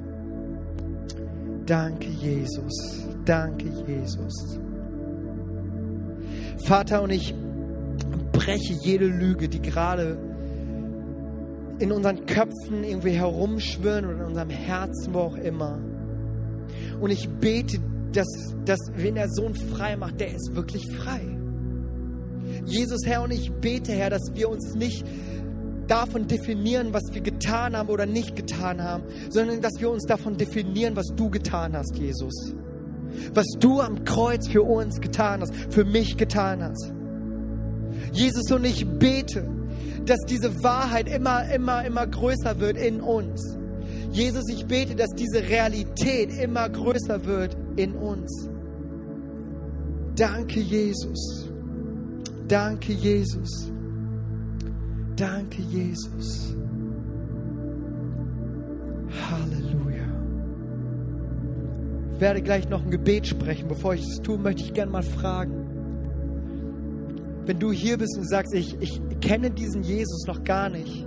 Danke, 1.66 2.08
Jesus. 2.08 3.06
Danke, 3.24 3.66
Jesus. 3.86 4.58
Vater, 6.64 7.02
und 7.02 7.10
ich 7.10 7.34
breche 8.32 8.72
jede 8.72 9.06
Lüge, 9.06 9.48
die 9.48 9.60
gerade 9.60 10.18
in 11.78 11.92
unseren 11.92 12.26
Köpfen 12.26 12.82
irgendwie 12.82 13.12
herumschwirren 13.12 14.06
oder 14.06 14.20
in 14.20 14.26
unserem 14.26 14.50
Herzen, 14.50 15.14
wo 15.14 15.18
auch 15.18 15.36
immer. 15.36 15.78
Und 17.00 17.10
ich 17.10 17.28
bete, 17.28 17.78
dass, 18.12 18.54
dass 18.64 18.80
wenn 18.96 19.14
der 19.14 19.28
Sohn 19.28 19.54
frei 19.54 19.96
macht, 19.96 20.20
der 20.20 20.34
ist 20.34 20.54
wirklich 20.54 20.90
frei. 20.90 21.20
Jesus, 22.64 23.00
Herr, 23.04 23.22
und 23.22 23.30
ich 23.30 23.52
bete, 23.52 23.92
Herr, 23.92 24.10
dass 24.10 24.32
wir 24.34 24.48
uns 24.48 24.74
nicht 24.74 25.04
davon 25.86 26.26
definieren, 26.26 26.92
was 26.92 27.02
wir 27.12 27.22
getan 27.22 27.76
haben 27.76 27.88
oder 27.88 28.06
nicht 28.06 28.36
getan 28.36 28.82
haben, 28.82 29.04
sondern 29.30 29.60
dass 29.60 29.80
wir 29.80 29.90
uns 29.90 30.04
davon 30.04 30.36
definieren, 30.36 30.96
was 30.96 31.06
du 31.16 31.30
getan 31.30 31.76
hast, 31.76 31.96
Jesus. 31.96 32.54
Was 33.32 33.46
du 33.58 33.80
am 33.80 34.04
Kreuz 34.04 34.48
für 34.48 34.62
uns 34.62 35.00
getan 35.00 35.40
hast, 35.40 35.54
für 35.70 35.84
mich 35.84 36.16
getan 36.16 36.62
hast. 36.62 36.92
Jesus 38.12 38.50
und 38.52 38.64
ich 38.64 38.86
bete, 38.86 39.48
dass 40.04 40.18
diese 40.28 40.62
Wahrheit 40.62 41.08
immer, 41.08 41.50
immer, 41.50 41.84
immer 41.84 42.06
größer 42.06 42.60
wird 42.60 42.76
in 42.76 43.00
uns. 43.00 43.58
Jesus, 44.10 44.44
ich 44.48 44.66
bete, 44.66 44.94
dass 44.94 45.10
diese 45.10 45.48
Realität 45.48 46.32
immer 46.38 46.68
größer 46.68 47.24
wird 47.24 47.56
in 47.76 47.94
uns. 47.94 48.48
Danke, 50.16 50.60
Jesus. 50.60 51.48
Danke, 52.48 52.92
Jesus. 52.92 53.70
Danke, 55.14 55.62
Jesus. 55.62 56.56
Halleluja. 59.30 60.06
Ich 62.14 62.20
werde 62.20 62.42
gleich 62.42 62.68
noch 62.68 62.82
ein 62.82 62.90
Gebet 62.90 63.26
sprechen. 63.26 63.68
Bevor 63.68 63.94
ich 63.94 64.02
es 64.02 64.20
tue, 64.22 64.38
möchte 64.38 64.62
ich 64.62 64.72
gerne 64.74 64.90
mal 64.90 65.02
fragen. 65.02 65.66
Wenn 67.44 67.58
du 67.58 67.70
hier 67.72 67.98
bist 67.98 68.16
und 68.18 68.28
sagst, 68.28 68.54
ich, 68.54 68.76
ich 68.80 69.00
kenne 69.20 69.50
diesen 69.50 69.82
Jesus 69.82 70.26
noch 70.26 70.42
gar 70.44 70.68
nicht. 70.68 71.06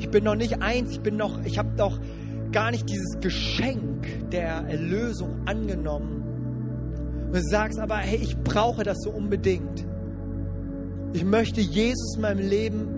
Ich 0.00 0.10
bin 0.10 0.24
noch 0.24 0.34
nicht 0.34 0.62
eins, 0.62 0.92
ich 0.92 1.00
bin 1.00 1.16
noch, 1.16 1.44
ich 1.44 1.58
habe 1.58 1.68
doch 1.76 2.00
gar 2.52 2.70
nicht 2.70 2.88
dieses 2.88 3.20
Geschenk 3.20 4.30
der 4.30 4.64
Erlösung 4.66 5.46
angenommen. 5.46 6.22
Und 7.26 7.34
du 7.34 7.42
sagst 7.42 7.78
aber, 7.78 7.98
hey, 7.98 8.18
ich 8.20 8.36
brauche 8.38 8.82
das 8.82 8.96
so 9.02 9.10
unbedingt. 9.10 9.86
Ich 11.12 11.24
möchte 11.24 11.60
Jesus 11.60 12.16
in 12.16 12.22
meinem 12.22 12.48
Leben 12.48 12.88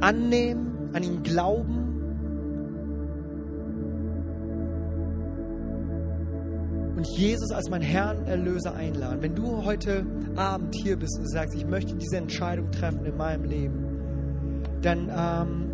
annehmen, 0.00 0.90
an 0.92 1.02
ihn 1.02 1.22
glauben. 1.22 1.80
Und 6.96 7.06
Jesus 7.16 7.50
als 7.50 7.70
mein 7.70 7.82
Herrn 7.82 8.26
Erlöser 8.26 8.74
einladen. 8.74 9.22
Wenn 9.22 9.34
du 9.34 9.64
heute 9.64 10.04
Abend 10.36 10.74
hier 10.74 10.96
bist 10.96 11.18
und 11.18 11.30
sagst, 11.30 11.54
ich 11.54 11.66
möchte 11.66 11.94
diese 11.96 12.18
Entscheidung 12.18 12.70
treffen 12.70 13.06
in 13.06 13.16
meinem 13.16 13.44
Leben, 13.44 13.84
dann 14.82 15.10
ähm, 15.10 15.73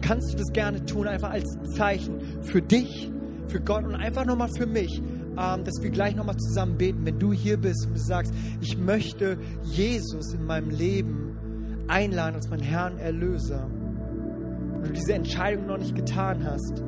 kannst 0.00 0.32
du 0.32 0.38
das 0.38 0.52
gerne 0.52 0.84
tun, 0.84 1.06
einfach 1.06 1.30
als 1.30 1.56
Zeichen 1.76 2.20
für 2.42 2.60
dich, 2.60 3.10
für 3.48 3.60
Gott 3.60 3.84
und 3.84 3.94
einfach 3.94 4.24
nochmal 4.24 4.48
für 4.56 4.66
mich, 4.66 5.00
ähm, 5.00 5.64
dass 5.64 5.82
wir 5.82 5.90
gleich 5.90 6.14
nochmal 6.16 6.36
zusammen 6.36 6.76
beten. 6.76 7.04
Wenn 7.04 7.18
du 7.18 7.32
hier 7.32 7.56
bist 7.56 7.86
und 7.86 7.94
du 7.94 8.00
sagst, 8.00 8.32
ich 8.60 8.76
möchte 8.76 9.38
Jesus 9.62 10.34
in 10.34 10.44
meinem 10.44 10.70
Leben 10.70 11.84
einladen 11.88 12.36
als 12.36 12.48
meinen 12.48 12.62
Herrn 12.62 12.98
Erlöser. 12.98 13.66
Und 13.66 14.88
du 14.88 14.92
diese 14.92 15.14
Entscheidung 15.14 15.66
noch 15.66 15.78
nicht 15.78 15.94
getan 15.94 16.44
hast, 16.44 16.82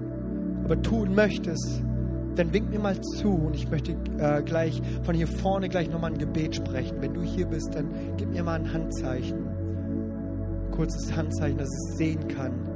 aber 0.65 0.81
tun 0.83 1.15
möchtest, 1.15 1.83
dann 2.37 2.53
wink 2.53 2.71
mir 2.71 2.81
mal 2.81 3.01
zu 3.01 3.29
und 3.29 3.55
ich 3.55 3.71
möchte 3.71 3.93
äh, 4.19 4.43
gleich 4.43 4.83
von 5.05 5.15
hier 5.15 5.29
vorne 5.29 5.69
gleich 5.69 5.89
nochmal 5.89 6.13
ein 6.13 6.19
Gebet 6.19 6.57
sprechen. 6.57 6.97
Wenn 7.01 7.15
du 7.15 7.23
hier 7.23 7.47
bist, 7.47 7.75
dann 7.75 7.89
gib 8.17 8.31
mir 8.31 8.43
mal 8.43 8.61
ein 8.61 8.73
Handzeichen. 8.73 9.47
Ein 9.47 10.71
kurzes 10.73 11.15
Handzeichen, 11.15 11.59
dass 11.59 11.69
ich 11.69 11.91
es 11.91 11.97
sehen 11.99 12.29
kann. 12.29 12.74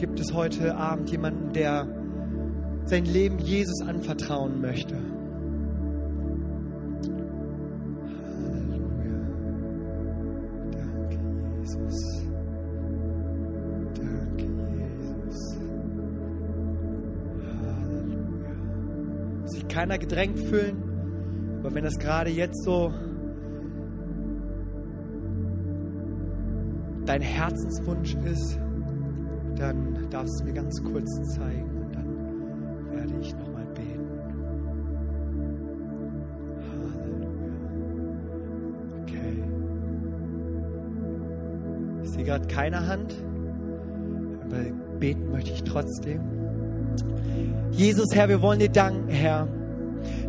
Gibt 0.00 0.18
es 0.18 0.32
heute 0.32 0.74
Abend 0.76 1.10
jemanden, 1.10 1.52
der 1.52 1.86
sein 2.86 3.04
Leben 3.04 3.38
Jesus 3.38 3.82
anvertrauen 3.82 4.58
möchte? 4.58 4.94
Halleluja. 8.46 9.20
Danke, 10.72 11.18
Jesus. 11.60 12.24
Danke, 13.94 14.46
Jesus. 14.78 15.58
Halleluja. 17.62 18.54
Sich 19.48 19.68
keiner 19.68 19.98
gedrängt 19.98 20.38
fühlen, 20.38 20.82
aber 21.60 21.74
wenn 21.74 21.84
das 21.84 21.98
gerade 21.98 22.30
jetzt 22.30 22.64
so 22.64 22.90
dein 27.04 27.20
Herzenswunsch 27.20 28.14
ist, 28.14 28.58
dann 29.60 30.08
darfst 30.08 30.40
du 30.40 30.44
mir 30.44 30.54
ganz 30.54 30.82
kurz 30.82 31.34
zeigen 31.34 31.70
und 31.82 31.94
dann 31.94 32.96
werde 32.96 33.12
ich 33.20 33.36
nochmal 33.36 33.66
beten. 33.74 34.08
Halleluja. 36.72 37.28
Okay. 39.02 39.44
Ich 42.02 42.10
sehe 42.10 42.24
gerade 42.24 42.46
keine 42.48 42.86
Hand, 42.86 43.22
aber 44.46 44.62
beten 44.98 45.30
möchte 45.30 45.50
ich 45.52 45.62
trotzdem. 45.62 46.22
Jesus, 47.70 48.06
Herr, 48.14 48.30
wir 48.30 48.40
wollen 48.40 48.60
dir 48.60 48.70
danken, 48.70 49.08
Herr, 49.08 49.46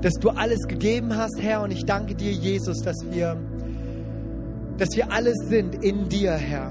dass 0.01 0.13
du 0.15 0.29
alles 0.29 0.67
gegeben 0.67 1.15
hast, 1.15 1.41
Herr, 1.41 1.63
und 1.63 1.71
ich 1.71 1.85
danke 1.85 2.15
dir, 2.15 2.33
Jesus, 2.33 2.79
dass 2.79 2.97
wir, 3.09 3.37
dass 4.77 4.89
wir 4.95 5.09
alles 5.09 5.37
sind 5.47 5.83
in 5.83 6.09
dir, 6.09 6.33
Herr. 6.33 6.70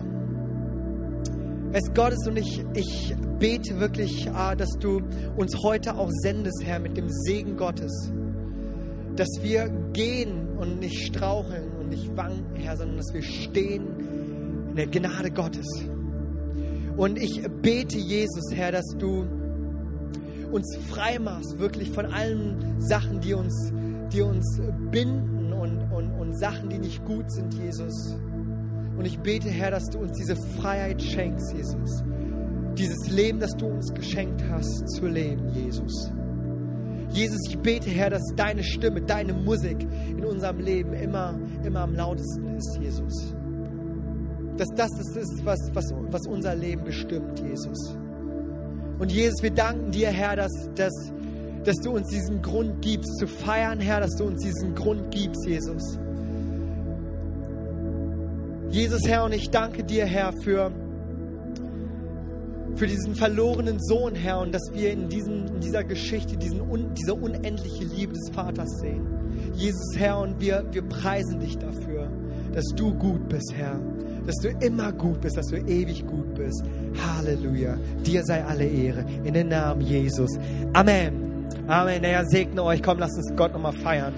Es 1.72 1.94
Gottes 1.94 2.26
und 2.26 2.36
ich, 2.36 2.64
ich 2.74 3.14
bete 3.38 3.78
wirklich, 3.78 4.28
ah, 4.32 4.56
dass 4.56 4.70
du 4.80 5.02
uns 5.36 5.56
heute 5.62 5.96
auch 5.96 6.10
sendest, 6.10 6.64
Herr, 6.64 6.80
mit 6.80 6.96
dem 6.96 7.08
Segen 7.08 7.56
Gottes. 7.56 8.10
Dass 9.14 9.28
wir 9.40 9.68
gehen 9.92 10.48
und 10.58 10.80
nicht 10.80 11.06
straucheln 11.06 11.70
und 11.78 11.90
nicht 11.90 12.16
wanken, 12.16 12.56
Herr, 12.56 12.76
sondern 12.76 12.96
dass 12.96 13.14
wir 13.14 13.22
stehen 13.22 13.84
in 14.70 14.74
der 14.74 14.88
Gnade 14.88 15.30
Gottes. 15.30 15.66
Und 16.96 17.18
ich 17.18 17.40
bete, 17.62 17.98
Jesus, 17.98 18.52
Herr, 18.52 18.72
dass 18.72 18.86
du 18.98 19.26
uns 20.50 20.76
frei 20.88 21.20
machst, 21.20 21.58
wirklich 21.60 21.90
von 21.90 22.06
allen 22.06 22.80
Sachen, 22.80 23.20
die 23.20 23.34
uns, 23.34 23.72
die 24.12 24.22
uns 24.22 24.60
binden 24.90 25.52
und, 25.52 25.82
und, 25.92 26.10
und 26.18 26.36
Sachen, 26.36 26.68
die 26.68 26.78
nicht 26.78 27.04
gut 27.04 27.30
sind, 27.30 27.54
Jesus. 27.54 28.16
Und 29.00 29.06
ich 29.06 29.18
bete, 29.18 29.48
Herr, 29.48 29.70
dass 29.70 29.88
du 29.88 30.00
uns 30.00 30.12
diese 30.18 30.36
Freiheit 30.36 31.00
schenkst, 31.00 31.54
Jesus. 31.54 32.04
Dieses 32.74 33.10
Leben, 33.10 33.40
das 33.40 33.52
du 33.56 33.64
uns 33.64 33.94
geschenkt 33.94 34.44
hast, 34.50 34.90
zu 34.90 35.06
leben, 35.06 35.48
Jesus. 35.54 36.12
Jesus, 37.08 37.38
ich 37.48 37.58
bete, 37.60 37.88
Herr, 37.88 38.10
dass 38.10 38.22
deine 38.36 38.62
Stimme, 38.62 39.00
deine 39.00 39.32
Musik 39.32 39.86
in 40.10 40.22
unserem 40.22 40.58
Leben 40.58 40.92
immer, 40.92 41.40
immer 41.64 41.80
am 41.80 41.94
lautesten 41.94 42.54
ist, 42.56 42.78
Jesus. 42.78 43.34
Dass 44.58 44.68
das 44.76 44.90
ist, 45.16 45.46
was, 45.46 45.70
was, 45.72 45.94
was 46.10 46.26
unser 46.26 46.54
Leben 46.54 46.84
bestimmt, 46.84 47.40
Jesus. 47.40 47.96
Und 48.98 49.10
Jesus, 49.10 49.42
wir 49.42 49.52
danken 49.52 49.92
dir, 49.92 50.10
Herr, 50.10 50.36
dass, 50.36 50.52
dass, 50.74 50.92
dass 51.64 51.76
du 51.76 51.92
uns 51.92 52.08
diesen 52.08 52.42
Grund 52.42 52.82
gibst, 52.82 53.16
zu 53.16 53.26
feiern, 53.26 53.80
Herr, 53.80 54.00
dass 54.00 54.14
du 54.16 54.24
uns 54.24 54.42
diesen 54.42 54.74
Grund 54.74 55.10
gibst, 55.10 55.46
Jesus. 55.46 55.98
Jesus, 58.70 59.00
Herr, 59.06 59.24
und 59.24 59.32
ich 59.32 59.50
danke 59.50 59.82
dir, 59.82 60.06
Herr, 60.06 60.32
für, 60.44 60.70
für 62.76 62.86
diesen 62.86 63.16
verlorenen 63.16 63.80
Sohn, 63.80 64.14
Herr, 64.14 64.38
und 64.40 64.54
dass 64.54 64.70
wir 64.72 64.92
in, 64.92 65.08
diesen, 65.08 65.48
in 65.48 65.60
dieser 65.60 65.82
Geschichte 65.82 66.36
diesen, 66.36 66.62
diese 66.94 67.14
unendliche 67.14 67.84
Liebe 67.84 68.12
des 68.12 68.30
Vaters 68.32 68.68
sehen. 68.80 69.06
Jesus, 69.54 69.96
Herr, 69.96 70.20
und 70.20 70.40
wir, 70.40 70.64
wir 70.70 70.82
preisen 70.82 71.40
dich 71.40 71.58
dafür, 71.58 72.08
dass 72.54 72.66
du 72.76 72.94
gut 72.94 73.28
bist, 73.28 73.52
Herr. 73.56 73.80
Dass 74.26 74.36
du 74.36 74.50
immer 74.64 74.92
gut 74.92 75.20
bist, 75.20 75.36
dass 75.36 75.46
du 75.46 75.56
ewig 75.56 76.06
gut 76.06 76.34
bist. 76.34 76.62
Halleluja. 77.04 77.76
Dir 78.06 78.22
sei 78.24 78.44
alle 78.44 78.66
Ehre. 78.66 79.04
In 79.24 79.34
den 79.34 79.48
Namen 79.48 79.80
Jesus. 79.80 80.30
Amen. 80.74 81.48
Amen. 81.66 82.04
Herr 82.04 82.24
segne 82.26 82.62
euch. 82.62 82.82
Komm, 82.82 82.98
lasst 82.98 83.16
uns 83.16 83.32
Gott 83.34 83.52
nochmal 83.52 83.72
feiern. 83.72 84.12